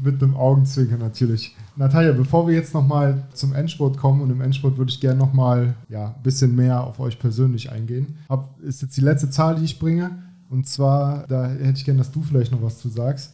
[0.03, 1.55] Mit einem Augenzwinkern natürlich.
[1.75, 5.75] Natalia, bevor wir jetzt nochmal zum Endspurt kommen und im Endspurt würde ich gerne nochmal
[5.87, 8.17] ja, ein bisschen mehr auf euch persönlich eingehen.
[8.27, 10.17] Hab, ist jetzt die letzte Zahl, die ich bringe.
[10.49, 13.33] Und zwar, da hätte ich gerne, dass du vielleicht noch was zu sagst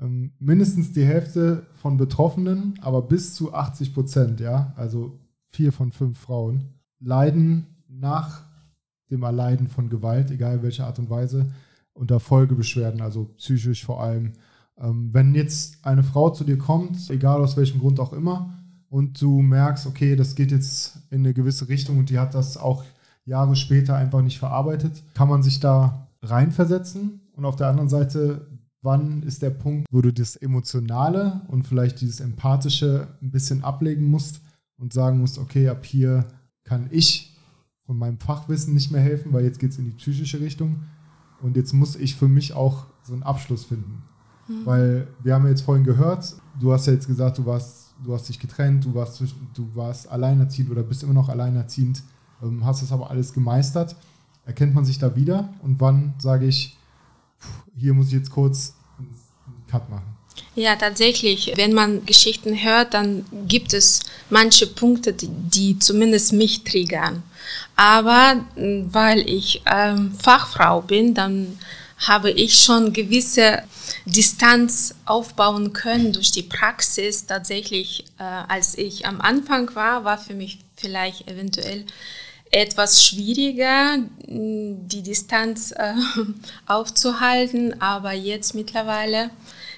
[0.00, 5.18] ähm, mindestens die Hälfte von Betroffenen, aber bis zu 80 Prozent, ja, also
[5.50, 8.42] vier von fünf Frauen, leiden nach
[9.10, 11.52] dem Erleiden von Gewalt, egal welcher Art und Weise,
[11.92, 14.32] unter Folgebeschwerden, also psychisch vor allem.
[14.78, 18.52] Ähm, wenn jetzt eine Frau zu dir kommt, egal aus welchem Grund auch immer,
[18.88, 22.56] und du merkst, okay, das geht jetzt in eine gewisse Richtung und die hat das
[22.56, 22.84] auch
[23.24, 27.20] Jahre später einfach nicht verarbeitet, kann man sich da reinversetzen.
[27.32, 28.46] Und auf der anderen Seite,
[28.86, 34.06] wann ist der Punkt, wo du das Emotionale und vielleicht dieses Empathische ein bisschen ablegen
[34.06, 34.40] musst
[34.78, 36.24] und sagen musst, okay, ab hier
[36.64, 37.36] kann ich
[37.84, 40.84] von meinem Fachwissen nicht mehr helfen, weil jetzt geht es in die psychische Richtung.
[41.42, 44.02] Und jetzt muss ich für mich auch so einen Abschluss finden.
[44.48, 44.64] Mhm.
[44.64, 48.14] Weil wir haben ja jetzt vorhin gehört, du hast ja jetzt gesagt, du warst, du
[48.14, 52.02] hast dich getrennt, du warst, du warst alleinerziehend oder bist immer noch alleinerziehend,
[52.42, 53.96] ähm, hast das aber alles gemeistert.
[54.44, 55.48] Erkennt man sich da wieder?
[55.62, 56.78] Und wann sage ich,
[57.74, 58.75] hier muss ich jetzt kurz
[59.70, 60.16] Cut machen.
[60.54, 61.52] Ja, tatsächlich.
[61.56, 64.00] Wenn man Geschichten hört, dann gibt es
[64.30, 67.22] manche Punkte, die, die zumindest mich triggern.
[67.76, 71.58] Aber weil ich ähm, Fachfrau bin, dann
[71.98, 73.62] habe ich schon gewisse
[74.06, 77.26] Distanz aufbauen können durch die Praxis.
[77.26, 81.84] Tatsächlich, äh, als ich am Anfang war, war für mich vielleicht eventuell
[82.50, 85.94] etwas schwieriger, die Distanz äh,
[86.66, 89.30] aufzuhalten, aber jetzt mittlerweile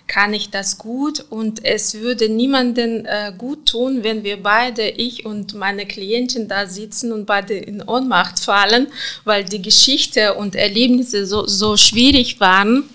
[0.09, 5.27] kann ich das gut und es würde niemanden äh, gut tun, wenn wir beide, ich
[5.27, 8.89] und meine Klientin da sitzen und beide in Ohnmacht fallen,
[9.25, 12.89] weil die Geschichte und Erlebnisse so, so schwierig waren.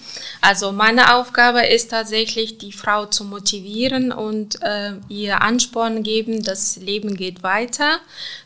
[0.46, 6.76] Also meine Aufgabe ist tatsächlich, die Frau zu motivieren und äh, ihr Ansporn geben, das
[6.76, 8.00] Leben geht weiter.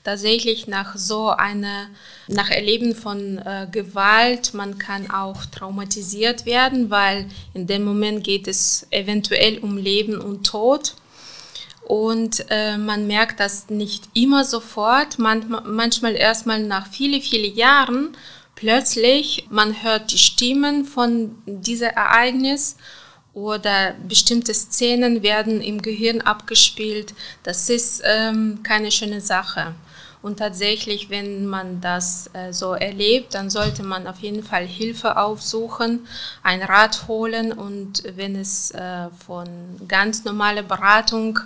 [0.03, 1.87] Tatsächlich nach so einer,
[2.27, 7.25] nach Erleben von äh, Gewalt, man kann auch traumatisiert werden, weil
[7.55, 10.93] in dem Moment geht es eventuell um Leben und Tod.
[11.81, 18.15] Und äh, man merkt das nicht immer sofort, manchmal, manchmal erstmal nach vielen, vielen Jahren
[18.57, 22.75] plötzlich, man hört die Stimmen von diesem Ereignis
[23.33, 27.13] oder bestimmte Szenen werden im Gehirn abgespielt.
[27.43, 29.75] Das ist ähm, keine schöne Sache.
[30.23, 35.17] Und tatsächlich, wenn man das äh, so erlebt, dann sollte man auf jeden Fall Hilfe
[35.17, 36.07] aufsuchen,
[36.41, 39.47] ein Rat holen und wenn es äh, von
[39.87, 41.39] ganz normaler Beratung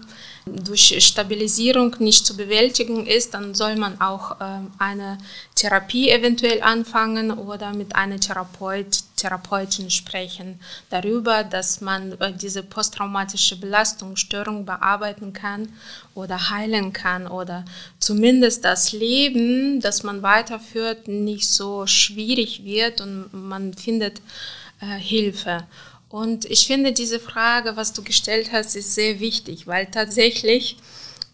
[0.46, 5.20] durch Stabilisierung nicht zu bewältigen ist, dann soll man auch äh, eine
[5.56, 13.60] Therapie eventuell anfangen oder mit einer Therapeut, Therapeutin sprechen darüber, dass man äh, diese posttraumatische
[13.60, 15.70] Belastungsstörung bearbeiten kann
[16.16, 17.64] oder heilen kann oder
[18.00, 24.22] zumindest das Leben, das man weiterführt, nicht so schwierig wird und man findet
[24.82, 25.68] äh, Hilfe.
[26.12, 30.78] Und ich finde diese Frage, was du gestellt hast, ist sehr wichtig, weil tatsächlich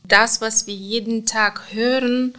[0.04, 2.34] das, was wir jeden Tag hören,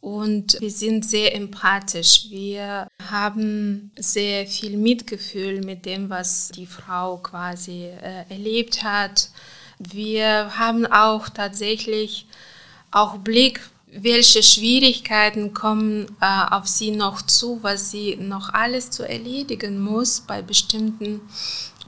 [0.00, 2.26] und wir sind sehr empathisch.
[2.30, 9.30] Wir haben sehr viel Mitgefühl mit dem, was die Frau quasi äh, erlebt hat.
[9.78, 12.26] Wir haben auch tatsächlich
[12.90, 13.60] auch Blick,
[13.90, 20.20] welche Schwierigkeiten kommen äh, auf sie noch zu, was sie noch alles zu erledigen muss
[20.20, 21.20] bei bestimmten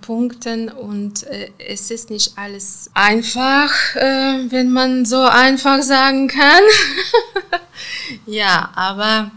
[0.01, 6.63] Punkten und äh, es ist nicht alles einfach, äh, wenn man so einfach sagen kann.
[8.27, 9.31] ja, aber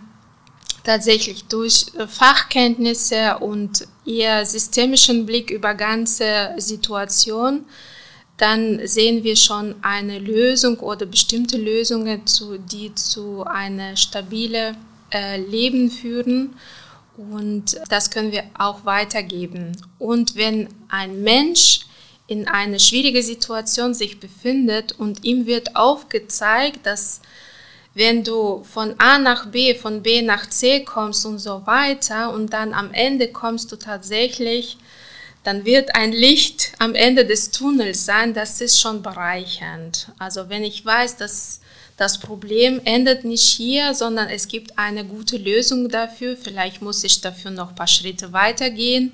[0.84, 7.66] tatsächlich durch Fachkenntnisse und ihr systemischen Blick über ganze Situation,
[8.38, 14.76] dann sehen wir schon eine Lösung oder bestimmte Lösungen, zu, die zu einem stabilen
[15.14, 16.56] äh, Leben führen
[17.18, 19.78] und das können wir auch weitergeben.
[20.00, 21.82] Und wenn ein Mensch
[22.28, 27.22] in einer schwierigen Situation sich befindet und ihm wird aufgezeigt, dass
[27.94, 32.52] wenn du von A nach B, von B nach C kommst und so weiter und
[32.52, 34.78] dann am Ende kommst du tatsächlich,
[35.44, 40.08] dann wird ein Licht am Ende des Tunnels sein, das ist schon bereichernd.
[40.18, 41.60] Also wenn ich weiß, dass
[41.98, 46.36] das Problem endet nicht hier, sondern es gibt eine gute Lösung dafür.
[46.36, 49.14] Vielleicht muss ich dafür noch ein paar Schritte weitergehen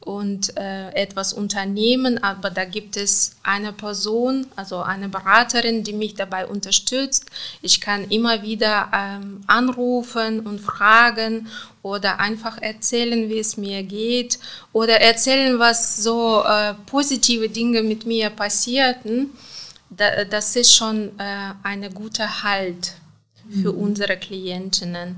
[0.00, 6.14] und äh, etwas unternehmen, aber da gibt es eine Person, also eine Beraterin, die mich
[6.14, 7.26] dabei unterstützt.
[7.62, 11.48] Ich kann immer wieder ähm, anrufen und fragen
[11.82, 14.38] oder einfach erzählen, wie es mir geht
[14.72, 19.30] oder erzählen, was so äh, positive Dinge mit mir passierten
[19.98, 22.94] das ist schon äh, eine gute Halt
[23.50, 23.78] für mhm.
[23.78, 25.16] unsere Klientinnen.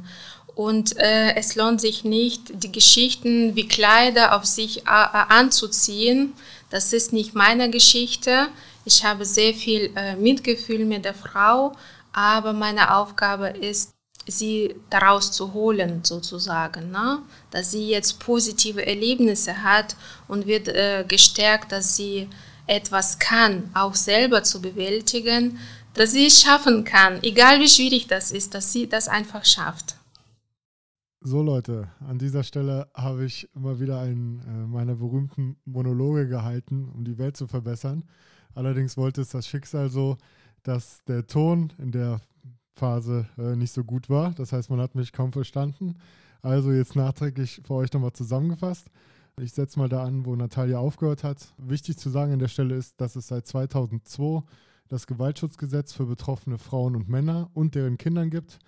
[0.55, 6.35] Und äh, es lohnt sich nicht, die Geschichten wie Kleider auf sich äh, anzuziehen.
[6.71, 8.49] Das ist nicht meine Geschichte.
[8.85, 11.73] Ich habe sehr viel äh, Mitgefühl mit der Frau,
[12.13, 13.93] aber meine Aufgabe ist,
[14.27, 16.91] sie daraus zu holen, sozusagen.
[16.91, 17.21] Ne?
[17.51, 19.97] Dass sie jetzt positive Erlebnisse hat
[20.29, 22.29] und wird äh, gestärkt, dass sie
[22.71, 25.59] etwas kann, auch selber zu bewältigen,
[25.95, 29.97] dass sie es schaffen kann, egal wie schwierig das ist, dass sie das einfach schafft.
[31.21, 36.89] So Leute, an dieser Stelle habe ich immer wieder einen äh, meiner berühmten Monologe gehalten,
[36.95, 38.05] um die Welt zu verbessern.
[38.55, 40.17] Allerdings wollte es das Schicksal so,
[40.63, 42.21] dass der Ton in der
[42.75, 44.33] Phase äh, nicht so gut war.
[44.33, 45.97] Das heißt, man hat mich kaum verstanden.
[46.41, 48.87] Also jetzt nachträglich für euch nochmal zusammengefasst.
[49.43, 51.55] Ich setze mal da an, wo Natalia aufgehört hat.
[51.57, 54.43] Wichtig zu sagen an der Stelle ist, dass es seit 2002
[54.89, 58.59] das Gewaltschutzgesetz für betroffene Frauen und Männer und deren Kindern gibt.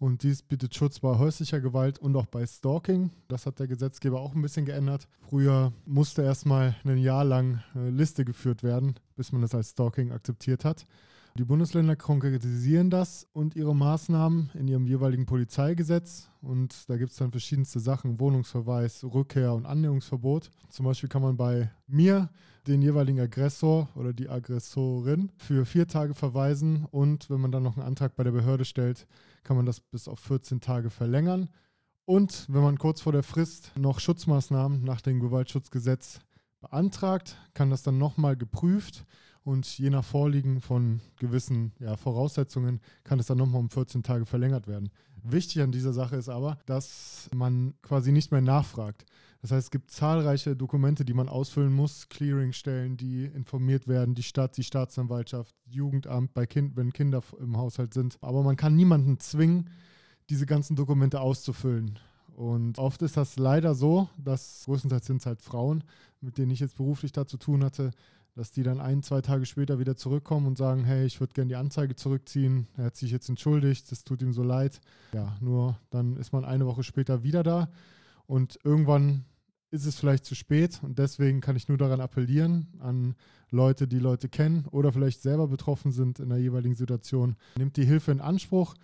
[0.00, 3.10] Und dies bietet Schutz bei häuslicher Gewalt und auch bei Stalking.
[3.28, 5.06] Das hat der Gesetzgeber auch ein bisschen geändert.
[5.20, 10.10] Früher musste erstmal ein Jahr lang eine Liste geführt werden, bis man das als Stalking
[10.10, 10.86] akzeptiert hat.
[11.36, 16.30] Die Bundesländer konkretisieren das und ihre Maßnahmen in ihrem jeweiligen Polizeigesetz.
[16.40, 20.50] Und da gibt es dann verschiedenste Sachen, Wohnungsverweis, Rückkehr und Annäherungsverbot.
[20.70, 22.30] Zum Beispiel kann man bei mir
[22.66, 27.76] den jeweiligen Aggressor oder die Aggressorin für vier Tage verweisen und wenn man dann noch
[27.76, 29.06] einen Antrag bei der Behörde stellt,
[29.42, 31.50] kann man das bis auf 14 Tage verlängern.
[32.06, 36.20] Und wenn man kurz vor der Frist noch Schutzmaßnahmen nach dem Gewaltschutzgesetz
[36.60, 39.04] beantragt, kann das dann nochmal geprüft
[39.46, 44.26] und je nach Vorliegen von gewissen ja, Voraussetzungen kann es dann nochmal um 14 Tage
[44.26, 44.90] verlängert werden.
[45.22, 49.06] Wichtig an dieser Sache ist aber, dass man quasi nicht mehr nachfragt.
[49.42, 54.24] Das heißt, es gibt zahlreiche Dokumente, die man ausfüllen muss, Clearingstellen, die informiert werden, die
[54.24, 58.18] Stadt, die Staatsanwaltschaft, Jugendamt, bei kind, wenn Kinder im Haushalt sind.
[58.22, 59.70] Aber man kann niemanden zwingen,
[60.28, 62.00] diese ganzen Dokumente auszufüllen.
[62.34, 65.84] Und oft ist das leider so, dass größtenteils sind es halt Frauen,
[66.20, 67.92] mit denen ich jetzt beruflich da zu tun hatte,
[68.36, 71.48] dass die dann ein, zwei Tage später wieder zurückkommen und sagen, hey, ich würde gerne
[71.48, 74.80] die Anzeige zurückziehen, er hat sich jetzt entschuldigt, das tut ihm so leid.
[75.12, 77.70] Ja, nur dann ist man eine Woche später wieder da
[78.26, 79.24] und irgendwann
[79.70, 83.14] ist es vielleicht zu spät und deswegen kann ich nur daran appellieren, an
[83.50, 87.36] Leute, die Leute kennen oder vielleicht selber betroffen sind in der jeweiligen Situation.
[87.56, 88.74] Nehmt die Hilfe in Anspruch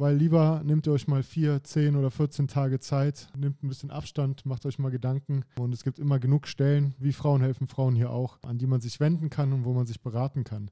[0.00, 3.90] weil lieber nehmt ihr euch mal vier, zehn oder 14 Tage Zeit, nehmt ein bisschen
[3.90, 7.94] Abstand, macht euch mal Gedanken und es gibt immer genug Stellen, wie Frauen helfen Frauen
[7.94, 10.70] hier auch, an die man sich wenden kann und wo man sich beraten kann.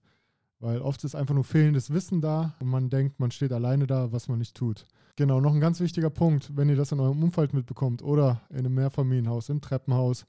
[0.61, 4.13] Weil oft ist einfach nur fehlendes Wissen da und man denkt, man steht alleine da,
[4.13, 4.87] was man nicht tut.
[5.17, 8.61] Genau, noch ein ganz wichtiger Punkt, wenn ihr das in eurem Umfeld mitbekommt oder in
[8.61, 10.25] einem Mehrfamilienhaus, im Treppenhaus,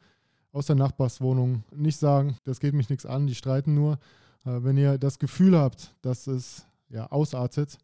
[0.51, 3.93] aus der Nachbarswohnung, nicht sagen, das geht mich nichts an, die streiten nur.
[4.43, 7.77] Äh, wenn ihr das Gefühl habt, dass es ja, ausartet,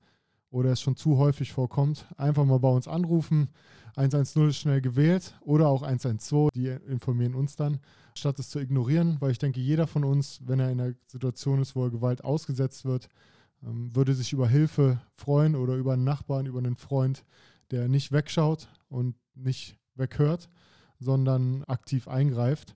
[0.50, 3.50] oder es schon zu häufig vorkommt, einfach mal bei uns anrufen.
[3.96, 7.80] 110 ist schnell gewählt oder auch 112, die informieren uns dann,
[8.16, 11.62] statt es zu ignorieren, weil ich denke, jeder von uns, wenn er in einer Situation
[11.62, 13.10] ist, wo er Gewalt ausgesetzt wird,
[13.64, 17.24] ähm, würde sich über Hilfe freuen oder über einen Nachbarn, über einen Freund,
[17.72, 20.50] der nicht wegschaut und nicht weghört,
[21.00, 22.76] sondern aktiv eingreift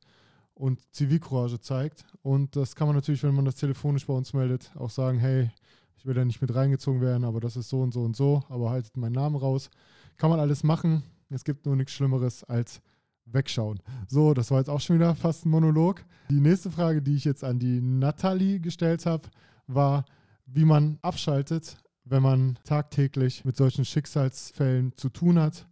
[0.54, 2.06] und Zivilcourage zeigt.
[2.22, 5.52] Und das kann man natürlich, wenn man das telefonisch bei uns meldet, auch sagen, hey,
[6.00, 8.42] ich will da nicht mit reingezogen werden, aber das ist so und so und so,
[8.48, 9.70] aber haltet meinen Namen raus.
[10.16, 11.04] Kann man alles machen.
[11.30, 12.82] Es gibt nur nichts Schlimmeres als
[13.26, 13.82] wegschauen.
[14.08, 16.06] So, das war jetzt auch schon wieder fast ein Monolog.
[16.30, 19.28] Die nächste Frage, die ich jetzt an die Nathalie gestellt habe,
[19.68, 20.06] war,
[20.46, 25.68] wie man abschaltet, wenn man tagtäglich mit solchen Schicksalsfällen zu tun hat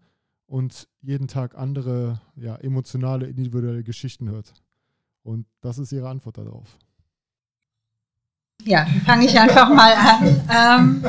[0.45, 4.53] und jeden Tag andere ja, emotionale, individuelle Geschichten hört.
[5.23, 6.77] Und das ist ihre Antwort darauf.
[8.67, 10.41] Ja, fange ich einfach mal an.
[10.53, 11.05] Ähm,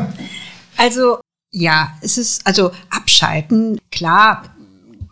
[0.77, 1.19] also
[1.51, 3.81] ja, es ist also abschalten.
[3.91, 4.45] Klar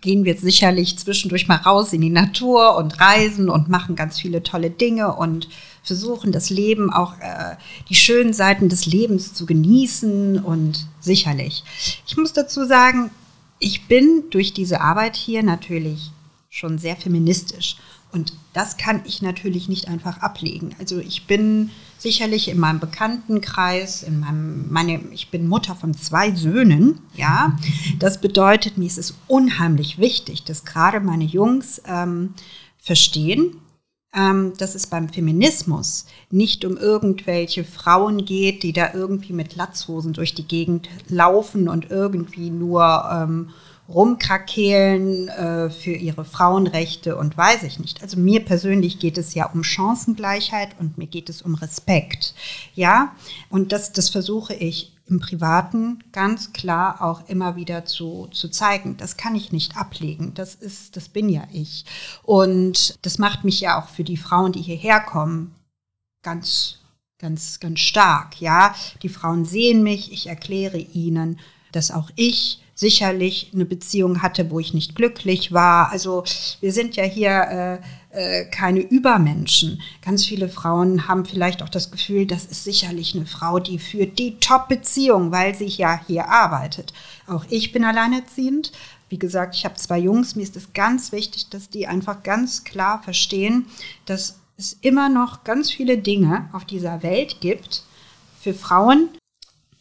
[0.01, 4.45] gehen wir sicherlich zwischendurch mal raus in die Natur und reisen und machen ganz viele
[4.45, 5.49] tolle Dinge und
[5.83, 7.57] versuchen das Leben auch äh,
[7.89, 11.65] die schönen Seiten des Lebens zu genießen und sicherlich.
[12.07, 13.11] Ich muss dazu sagen,
[13.59, 16.13] ich bin durch diese Arbeit hier natürlich
[16.49, 17.77] schon sehr feministisch
[18.13, 20.75] und das kann ich natürlich nicht einfach ablegen.
[20.79, 26.35] Also ich bin sicherlich in meinem Bekanntenkreis, in meinem, meine, ich bin Mutter von zwei
[26.35, 27.59] Söhnen, ja.
[27.99, 32.35] Das bedeutet, mir ist es unheimlich wichtig, dass gerade meine Jungs ähm,
[32.79, 33.61] verstehen,
[34.15, 40.15] ähm, dass es beim Feminismus nicht um irgendwelche Frauen geht, die da irgendwie mit Latzhosen
[40.15, 43.51] durch die Gegend laufen und irgendwie nur ähm,
[43.89, 48.03] rumkrakeelen äh, für ihre Frauenrechte und weiß ich nicht.
[48.03, 52.35] Also mir persönlich geht es ja um Chancengleichheit und mir geht es um Respekt.
[52.75, 53.15] Ja,
[53.49, 58.97] und das, das versuche ich im Privaten ganz klar auch immer wieder zu, zu zeigen.
[58.97, 60.35] Das kann ich nicht ablegen.
[60.35, 61.85] Das ist, das bin ja ich.
[62.25, 65.55] Und das macht mich ja auch für die Frauen, die hierher kommen,
[66.23, 66.79] ganz,
[67.19, 68.41] ganz, ganz stark.
[68.41, 70.13] Ja, die Frauen sehen mich.
[70.13, 71.39] Ich erkläre ihnen,
[71.73, 75.91] dass auch ich sicherlich eine Beziehung hatte, wo ich nicht glücklich war.
[75.91, 76.25] Also
[76.61, 77.81] wir sind ja hier
[78.13, 79.81] äh, äh, keine Übermenschen.
[80.03, 84.19] Ganz viele Frauen haben vielleicht auch das Gefühl, das ist sicherlich eine Frau, die führt
[84.19, 86.93] die Top-Beziehung, weil sie ja hier arbeitet.
[87.27, 88.73] Auch ich bin alleinerziehend.
[89.09, 90.37] Wie gesagt, ich habe zwei Jungs.
[90.37, 93.67] Mir ist es ganz wichtig, dass die einfach ganz klar verstehen,
[94.05, 97.85] dass es immer noch ganz viele Dinge auf dieser Welt gibt
[98.41, 99.09] für Frauen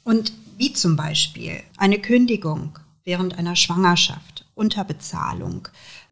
[0.03, 5.67] und wie zum Beispiel eine Kündigung während einer Schwangerschaft, Unterbezahlung,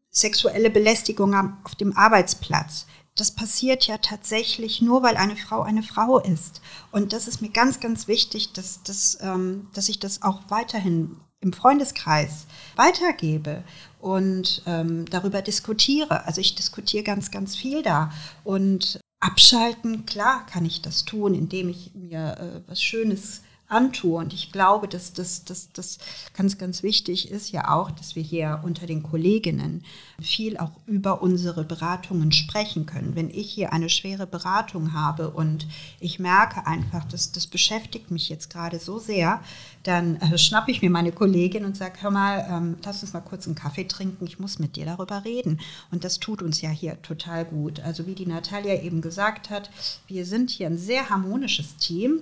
[0.10, 2.86] sexuelle Belästigung auf dem Arbeitsplatz,
[3.16, 6.62] das passiert ja tatsächlich nur, weil eine Frau eine Frau ist.
[6.92, 11.18] Und das ist mir ganz, ganz wichtig, dass, dass, ähm, dass ich das auch weiterhin
[11.40, 13.64] im Freundeskreis weitergebe
[14.00, 16.26] und ähm, darüber diskutiere.
[16.26, 18.12] Also ich diskutiere ganz, ganz viel da.
[18.44, 23.42] Und abschalten, klar kann ich das tun, indem ich mir äh, was Schönes
[23.74, 24.18] antue.
[24.18, 25.98] Und ich glaube, dass das, das, das
[26.34, 29.84] ganz, ganz wichtig ist ja auch, dass wir hier unter den Kolleginnen
[30.22, 33.16] viel auch über unsere Beratungen sprechen können.
[33.16, 35.68] Wenn ich hier eine schwere Beratung habe und
[36.00, 39.42] ich merke einfach, dass das beschäftigt mich jetzt gerade so sehr,
[39.84, 43.22] dann äh, schnappe ich mir meine Kollegin und sage, hör mal, ähm, lass uns mal
[43.22, 45.60] kurz einen Kaffee trinken, ich muss mit dir darüber reden.
[45.92, 47.80] Und das tut uns ja hier total gut.
[47.82, 49.70] Also wie die Natalia eben gesagt hat,
[50.08, 52.22] wir sind hier ein sehr harmonisches Team.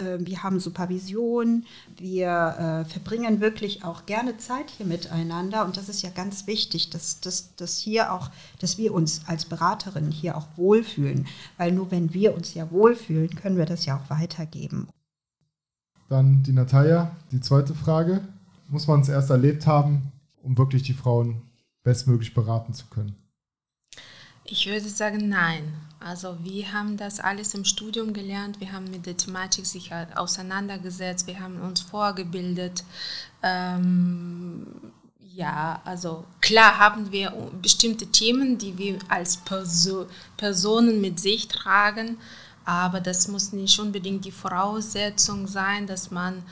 [0.00, 1.64] Ähm, wir haben Supervision,
[1.96, 6.90] wir äh, verbringen wirklich auch gerne Zeit hier miteinander und das ist ja ganz wichtig,
[6.90, 11.26] dass, dass, dass hier auch, dass wir uns als Beraterinnen hier auch wohlfühlen,
[11.56, 14.88] weil nur wenn wir uns ja wohlfühlen, können wir das ja auch weitergeben.
[16.08, 18.20] Dann die Natalia, die zweite Frage.
[18.68, 21.42] Muss man es erst erlebt haben, um wirklich die Frauen
[21.82, 23.16] bestmöglich beraten zu können?
[24.44, 25.72] Ich würde sagen, nein.
[26.00, 31.26] Also wir haben das alles im Studium gelernt, wir haben mit der Thematik sich auseinandergesetzt,
[31.26, 32.84] wir haben uns vorgebildet.
[33.42, 34.66] Ähm,
[35.34, 40.06] ja, also klar haben wir bestimmte Themen, die wir als Perso
[40.38, 42.16] Personen mit sich tragen,
[42.64, 46.42] aber das muss nicht unbedingt die Voraussetzung sein, dass man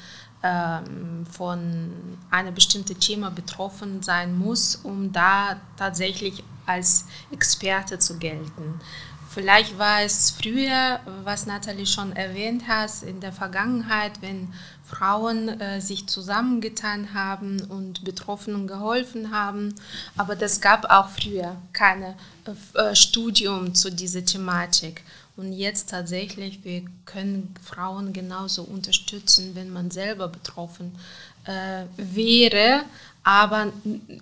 [0.42, 1.92] ähm, von
[2.30, 8.80] einem bestimmten Thema betroffen sein muss, um da tatsächlich als Experte zu gelten.
[9.30, 14.52] Vielleicht war es früher, was Nathalie schon erwähnt hat, in der Vergangenheit, wenn
[14.84, 19.74] Frauen äh, sich zusammengetan haben und Betroffenen geholfen haben.
[20.16, 25.04] Aber das gab auch früher kein äh, Studium zu dieser Thematik.
[25.36, 30.98] Und jetzt tatsächlich, wir können Frauen genauso unterstützen, wenn man selber betroffen
[31.44, 32.82] äh, wäre.
[33.28, 33.74] Aber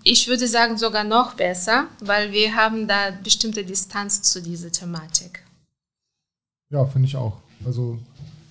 [0.03, 5.45] ich würde sagen sogar noch besser, weil wir haben da bestimmte Distanz zu dieser Thematik.
[6.71, 7.37] Ja, finde ich auch.
[7.65, 8.01] Also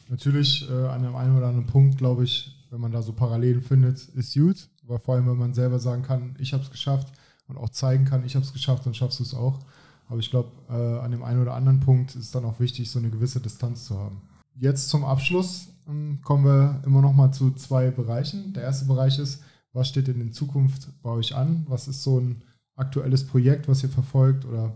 [0.08, 3.62] natürlich äh, an dem einen oder anderen Punkt, glaube ich, wenn man da so Parallelen
[3.62, 4.70] findet, ist gut.
[4.86, 7.10] Aber vor allem, wenn man selber sagen kann, ich habe es geschafft
[7.50, 9.60] und auch zeigen kann, ich habe es geschafft, dann schaffst du es auch.
[10.08, 13.00] Aber ich glaube, äh, an dem einen oder anderen Punkt ist dann auch wichtig, so
[13.00, 14.22] eine gewisse Distanz zu haben.
[14.56, 18.54] Jetzt zum Abschluss ähm, kommen wir immer noch mal zu zwei Bereichen.
[18.54, 19.44] Der erste Bereich ist,
[19.76, 21.66] was steht denn in Zukunft bei euch an?
[21.68, 22.42] Was ist so ein
[22.76, 24.76] aktuelles Projekt, was ihr verfolgt oder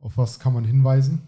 [0.00, 1.22] auf was kann man hinweisen?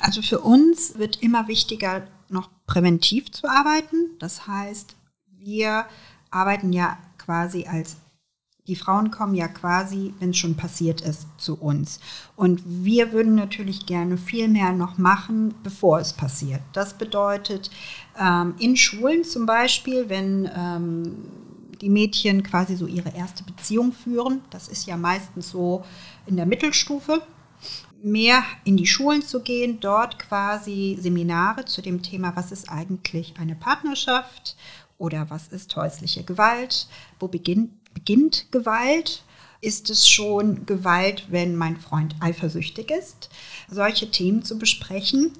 [0.00, 4.10] Also für uns wird immer wichtiger, noch präventiv zu arbeiten.
[4.18, 4.96] Das heißt,
[5.38, 5.86] wir
[6.30, 7.96] arbeiten ja quasi als
[8.68, 11.98] die Frauen kommen ja quasi, wenn es schon passiert ist, zu uns.
[12.36, 16.60] Und wir würden natürlich gerne viel mehr noch machen, bevor es passiert.
[16.72, 17.72] Das bedeutet,
[18.20, 21.16] ähm, in Schulen zum Beispiel, wenn ähm,
[21.82, 25.84] die Mädchen quasi so ihre erste Beziehung führen, das ist ja meistens so
[26.26, 27.20] in der Mittelstufe,
[28.02, 33.34] mehr in die Schulen zu gehen, dort quasi Seminare zu dem Thema, was ist eigentlich
[33.38, 34.56] eine Partnerschaft
[34.96, 36.88] oder was ist häusliche Gewalt,
[37.20, 39.24] wo beginnt beginnt Gewalt?
[39.60, 43.30] Ist es schon Gewalt, wenn mein Freund eifersüchtig ist?
[43.70, 45.32] Solche Themen zu besprechen,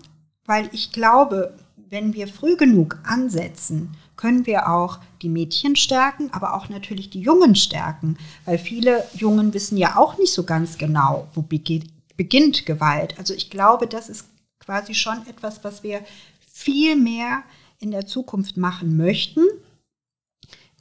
[0.46, 1.56] weil ich glaube,
[1.92, 7.20] wenn wir früh genug ansetzen, können wir auch die Mädchen stärken, aber auch natürlich die
[7.20, 8.16] Jungen stärken,
[8.46, 13.18] weil viele Jungen wissen ja auch nicht so ganz genau, wo beginnt Gewalt.
[13.18, 14.24] Also ich glaube, das ist
[14.58, 16.00] quasi schon etwas, was wir
[16.50, 17.42] viel mehr
[17.78, 19.42] in der Zukunft machen möchten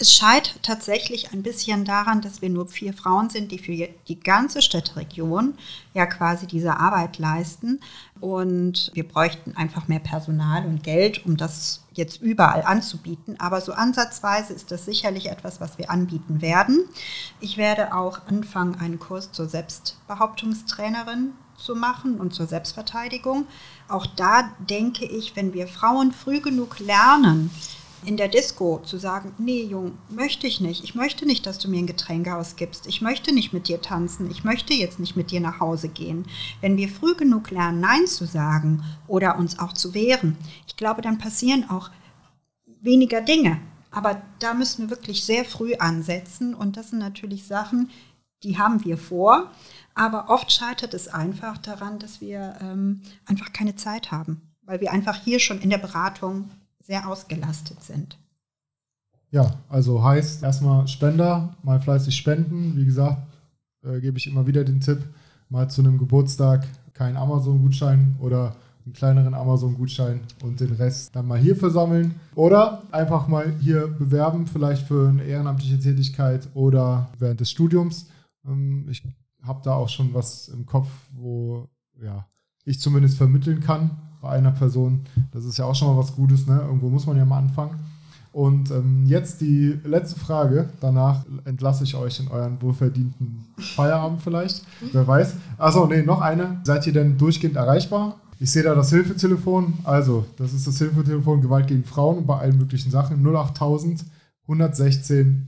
[0.02, 4.20] es scheitert tatsächlich ein bisschen daran, dass wir nur vier Frauen sind, die für die
[4.20, 5.54] ganze Städteregion
[5.94, 7.80] ja quasi diese Arbeit leisten.
[8.20, 13.40] Und wir bräuchten einfach mehr Personal und Geld, um das jetzt überall anzubieten.
[13.40, 16.86] Aber so ansatzweise ist das sicherlich etwas, was wir anbieten werden.
[17.40, 23.46] Ich werde auch anfangen, einen Kurs zur Selbstbehauptungstrainerin zu machen und zur Selbstverteidigung.
[23.88, 27.52] Auch da denke ich, wenn wir Frauen früh genug lernen,
[28.06, 30.84] in der Disco zu sagen, nee, Jung, möchte ich nicht.
[30.84, 32.88] Ich möchte nicht, dass du mir ein Getränk ausgibst.
[32.88, 34.30] Ich möchte nicht mit dir tanzen.
[34.32, 36.26] Ich möchte jetzt nicht mit dir nach Hause gehen.
[36.62, 40.38] Wenn wir früh genug lernen, Nein zu sagen oder uns auch zu wehren,
[40.68, 41.92] ich glaube, dann passieren auch
[42.82, 43.60] weniger Dinge.
[43.92, 46.56] Aber da müssen wir wirklich sehr früh ansetzen.
[46.56, 47.90] Und das sind natürlich Sachen,
[48.44, 49.52] die haben wir vor.
[49.94, 54.92] Aber oft scheitert es einfach daran, dass wir ähm, einfach keine Zeit haben, weil wir
[54.92, 56.50] einfach hier schon in der Beratung
[56.84, 58.18] sehr ausgelastet sind.
[59.32, 62.76] Ja, also heißt erstmal Spender, mal fleißig spenden.
[62.76, 63.22] Wie gesagt,
[63.84, 65.00] äh, gebe ich immer wieder den Tipp,
[65.50, 68.56] mal zu einem Geburtstag keinen Amazon-Gutschein oder
[68.86, 72.16] einen kleineren Amazon-Gutschein und den Rest dann mal hier versammeln.
[72.36, 78.08] Oder einfach mal hier bewerben, vielleicht für eine ehrenamtliche Tätigkeit oder während des Studiums.
[78.46, 79.04] Ähm, ich
[79.44, 81.70] habe da auch schon was im Kopf, wo
[82.04, 82.28] ja,
[82.66, 83.92] ich zumindest vermitteln kann
[84.22, 85.02] bei einer Person.
[85.32, 86.48] Das ist ja auch schon mal was Gutes.
[86.48, 86.62] Ne?
[86.62, 87.80] Irgendwo muss man ja mal anfangen.
[88.32, 90.70] Und ähm, jetzt die letzte Frage.
[90.80, 94.64] Danach entlasse ich euch in euren wohlverdienten Feierabend vielleicht.
[94.94, 95.36] Wer weiß.
[95.58, 96.62] Achso, nee, noch eine.
[96.64, 98.16] Seid ihr denn durchgehend erreichbar?
[98.40, 99.74] Ich sehe da das Hilfetelefon.
[99.84, 103.26] Also, das ist das Hilfetelefon Gewalt gegen Frauen und bei allen möglichen Sachen.
[103.26, 104.06] 08000
[104.48, 105.48] 116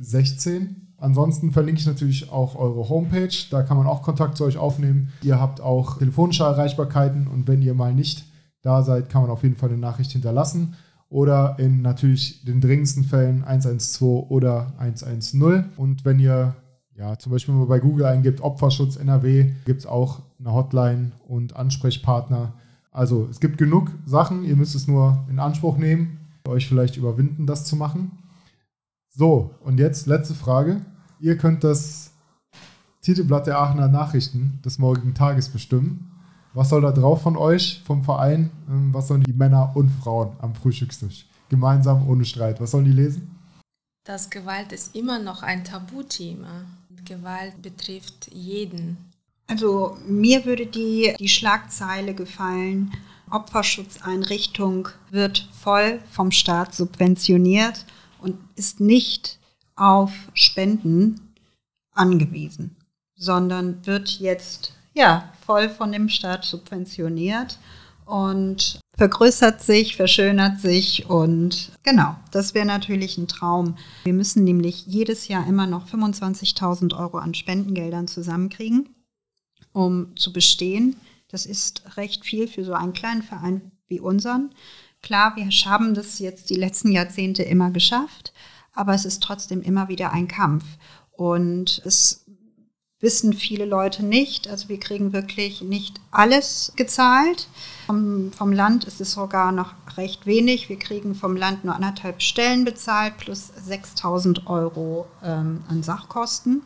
[0.00, 0.85] 016.
[0.98, 3.34] Ansonsten verlinke ich natürlich auch eure Homepage.
[3.50, 5.12] Da kann man auch Kontakt zu euch aufnehmen.
[5.22, 8.24] Ihr habt auch telefonische Erreichbarkeiten und wenn ihr mal nicht
[8.62, 10.74] da seid, kann man auf jeden Fall eine Nachricht hinterlassen
[11.08, 15.66] oder in natürlich den dringendsten Fällen 112 oder 110.
[15.76, 16.56] Und wenn ihr
[16.96, 21.54] ja, zum Beispiel mal bei Google eingibt, Opferschutz NRW, gibt es auch eine Hotline und
[21.54, 22.54] Ansprechpartner.
[22.90, 26.18] Also es gibt genug Sachen, ihr müsst es nur in Anspruch nehmen,
[26.48, 28.12] euch vielleicht überwinden, das zu machen.
[29.18, 30.84] So, und jetzt letzte Frage.
[31.20, 32.12] Ihr könnt das
[33.00, 36.12] Titelblatt der Aachener Nachrichten des morgigen Tages bestimmen.
[36.52, 38.50] Was soll da drauf von euch, vom Verein?
[38.68, 41.26] Ähm, was sollen die Männer und Frauen am Frühstückstisch?
[41.48, 42.60] Gemeinsam, ohne Streit.
[42.60, 43.34] Was sollen die lesen?
[44.04, 46.66] Das Gewalt ist immer noch ein Tabuthema.
[47.06, 48.98] Gewalt betrifft jeden.
[49.46, 52.92] Also mir würde die, die Schlagzeile gefallen,
[53.30, 57.86] Opferschutzeinrichtung wird voll vom Staat subventioniert
[58.26, 59.38] und ist nicht
[59.76, 61.34] auf Spenden
[61.92, 62.76] angewiesen,
[63.14, 67.58] sondern wird jetzt ja voll von dem Staat subventioniert
[68.04, 73.76] und vergrößert sich, verschönert sich und genau, das wäre natürlich ein Traum.
[74.04, 78.88] Wir müssen nämlich jedes Jahr immer noch 25.000 Euro an Spendengeldern zusammenkriegen,
[79.72, 80.96] um zu bestehen.
[81.28, 84.50] Das ist recht viel für so einen kleinen Verein wie unseren.
[85.02, 88.32] Klar, wir haben das jetzt die letzten Jahrzehnte immer geschafft,
[88.72, 90.64] aber es ist trotzdem immer wieder ein Kampf.
[91.12, 92.26] Und es
[93.00, 94.48] wissen viele Leute nicht.
[94.48, 97.48] Also wir kriegen wirklich nicht alles gezahlt.
[97.86, 100.68] Vom, vom Land ist es sogar noch recht wenig.
[100.68, 106.62] Wir kriegen vom Land nur anderthalb Stellen bezahlt plus 6000 Euro ähm, an Sachkosten.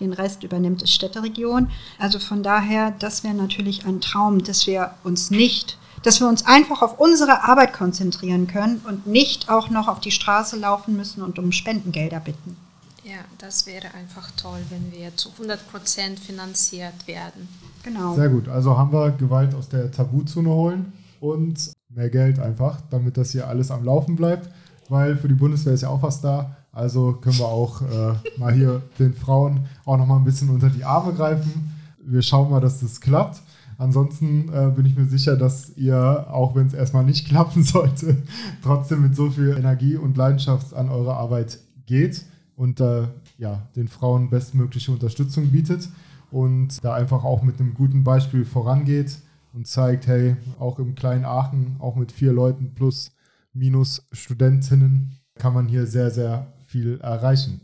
[0.00, 1.70] Den Rest übernimmt die Städteregion.
[1.98, 6.46] Also von daher, das wäre natürlich ein Traum, dass wir uns nicht dass wir uns
[6.46, 11.22] einfach auf unsere Arbeit konzentrieren können und nicht auch noch auf die Straße laufen müssen
[11.22, 12.56] und um Spendengelder bitten.
[13.04, 17.48] Ja, das wäre einfach toll, wenn wir zu 100 Prozent finanziert werden.
[17.82, 18.14] Genau.
[18.14, 18.48] Sehr gut.
[18.48, 23.48] Also haben wir Gewalt aus der Tabuzone holen und mehr Geld einfach, damit das hier
[23.48, 24.50] alles am Laufen bleibt,
[24.88, 26.56] weil für die Bundeswehr ist ja auch was da.
[26.72, 30.70] Also können wir auch äh, mal hier den Frauen auch noch mal ein bisschen unter
[30.70, 31.72] die Arme greifen.
[31.98, 33.40] Wir schauen mal, dass das klappt.
[33.80, 38.18] Ansonsten äh, bin ich mir sicher, dass ihr, auch wenn es erstmal nicht klappen sollte,
[38.62, 42.26] trotzdem mit so viel Energie und Leidenschaft an eure Arbeit geht
[42.56, 43.08] und äh,
[43.38, 45.88] ja, den Frauen bestmögliche Unterstützung bietet
[46.30, 49.16] und da einfach auch mit einem guten Beispiel vorangeht
[49.54, 53.12] und zeigt, hey, auch im kleinen Aachen, auch mit vier Leuten plus
[53.54, 57.62] minus Studentinnen, kann man hier sehr, sehr viel erreichen.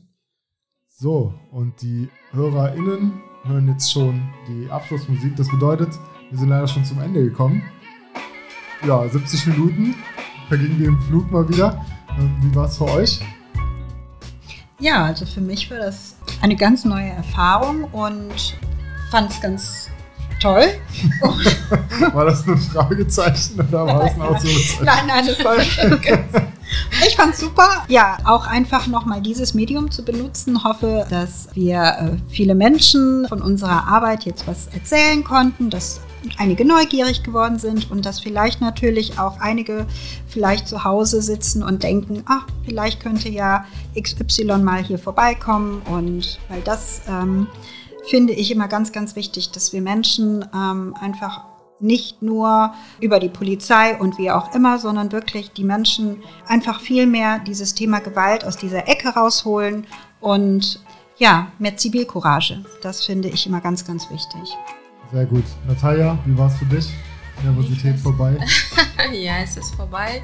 [0.89, 3.13] So, und die HörerInnen
[3.47, 5.37] hören jetzt schon die Abschlussmusik.
[5.37, 5.91] Das bedeutet,
[6.31, 7.63] wir sind leider schon zum Ende gekommen.
[8.87, 9.95] Ja, 70 Minuten
[10.49, 11.85] vergingen wir im Flug mal wieder.
[12.19, 13.21] Ähm, wie war es für euch?
[14.79, 18.59] Ja, also für mich war das eine ganz neue Erfahrung und
[19.11, 19.91] fand es ganz
[20.41, 20.65] toll.
[22.13, 24.85] war das ein Fragezeichen oder war es ein Ausrufezeichen?
[24.85, 25.57] Nein, nein, das war
[27.07, 27.85] Ich fand es super.
[27.89, 30.65] Ja, auch einfach nochmal dieses Medium zu benutzen.
[30.65, 36.01] Hoffe, dass wir äh, viele Menschen von unserer Arbeit jetzt was erzählen konnten, dass
[36.39, 39.87] einige neugierig geworden sind und dass vielleicht natürlich auch einige
[40.27, 43.65] vielleicht zu Hause sitzen und denken, ach, vielleicht könnte ja
[44.01, 47.47] XY mal hier vorbeikommen und weil das ähm,
[48.09, 51.45] finde ich immer ganz, ganz wichtig, dass wir Menschen ähm, einfach
[51.81, 57.07] nicht nur über die Polizei und wie auch immer, sondern wirklich die Menschen einfach viel
[57.07, 59.87] mehr dieses Thema Gewalt aus dieser Ecke rausholen
[60.21, 60.81] und
[61.19, 62.65] ja, mehr Zivilcourage.
[62.83, 64.57] Das finde ich immer ganz, ganz wichtig.
[65.13, 65.45] Sehr gut.
[65.67, 66.91] Natalia, wie war es für dich?
[67.43, 68.37] Nervosität vorbei?
[69.13, 70.23] ja, es ist vorbei.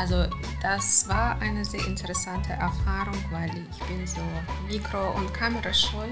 [0.00, 0.24] Also
[0.62, 4.22] das war eine sehr interessante Erfahrung, weil ich bin so
[4.66, 6.06] Mikro- und Kamerascheu.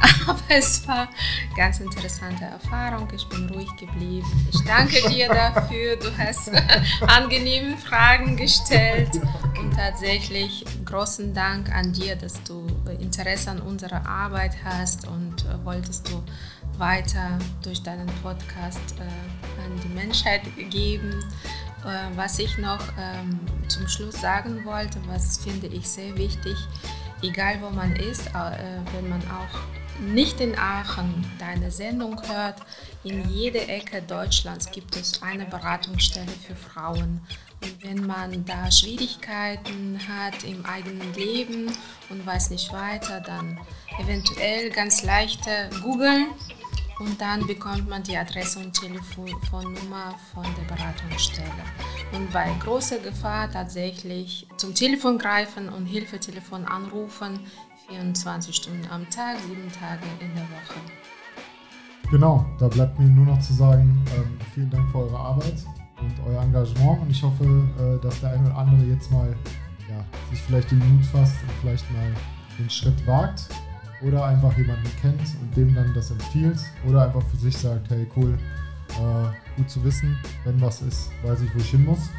[0.26, 3.06] Aber es war eine ganz interessante Erfahrung.
[3.14, 4.26] Ich bin ruhig geblieben.
[4.50, 5.96] Ich danke dir dafür.
[5.96, 6.52] Du hast
[7.06, 9.10] angenehme Fragen gestellt.
[9.60, 12.66] Und tatsächlich großen Dank an dir, dass du
[12.98, 16.22] Interesse an unserer Arbeit hast und wolltest du
[16.78, 21.22] weiter durch deinen Podcast äh, an die Menschheit geben.
[21.84, 26.56] Äh, was ich noch ähm, zum Schluss sagen wollte, was finde ich sehr wichtig,
[27.22, 29.58] egal wo man ist, äh, wenn man auch
[30.00, 32.56] nicht in Aachen deine Sendung hört,
[33.04, 37.20] in jeder Ecke Deutschlands gibt es eine Beratungsstelle für Frauen.
[37.62, 41.70] Und wenn man da Schwierigkeiten hat im eigenen Leben
[42.10, 43.58] und weiß nicht weiter, dann
[44.00, 46.28] eventuell ganz leichte googeln
[47.00, 51.50] und dann bekommt man die Adresse und Telefonnummer von der Beratungsstelle.
[52.12, 57.40] Und bei großer Gefahr tatsächlich zum Telefon greifen und Hilfetelefon anrufen,
[57.88, 60.80] 24 Stunden am Tag, sieben Tage in der Woche.
[62.10, 65.64] Genau, da bleibt mir nur noch zu sagen, ähm, vielen Dank für eure Arbeit
[66.00, 69.34] und euer Engagement und ich hoffe, äh, dass der eine oder andere jetzt mal
[69.88, 72.12] ja, sich vielleicht den Mut fasst und vielleicht mal
[72.58, 73.48] den Schritt wagt
[74.06, 76.58] oder einfach jemanden kennt und dem dann das empfiehlt
[76.88, 78.38] oder einfach für sich sagt, hey cool,
[78.90, 82.10] äh, gut zu wissen, wenn was ist, weiß ich, wo ich hin muss.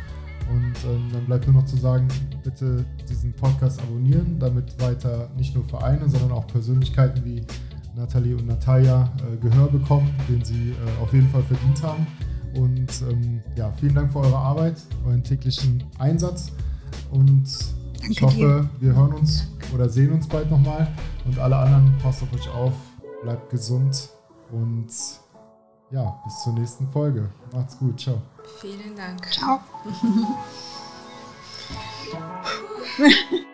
[0.50, 2.08] Und ähm, dann bleibt nur noch zu sagen,
[2.44, 7.42] bitte diesen Podcast abonnieren, damit weiter nicht nur Vereine, sondern auch Persönlichkeiten wie
[7.96, 12.06] Nathalie und Natalia äh, Gehör bekommen, den sie äh, auf jeden Fall verdient haben.
[12.54, 14.76] Und ähm, ja, vielen Dank für eure Arbeit,
[15.06, 16.52] euren täglichen Einsatz.
[17.12, 17.48] Und
[17.98, 18.70] Danke ich hoffe, dir.
[18.80, 20.88] wir hören uns oder sehen uns bald nochmal.
[21.26, 22.74] Und alle anderen, passt auf euch auf,
[23.24, 24.10] bleibt gesund
[24.52, 24.88] und
[25.92, 27.30] ja, bis zur nächsten Folge.
[27.52, 28.22] Macht's gut, ciao.
[28.60, 29.26] Vielen Dank.
[29.32, 29.60] Ciao.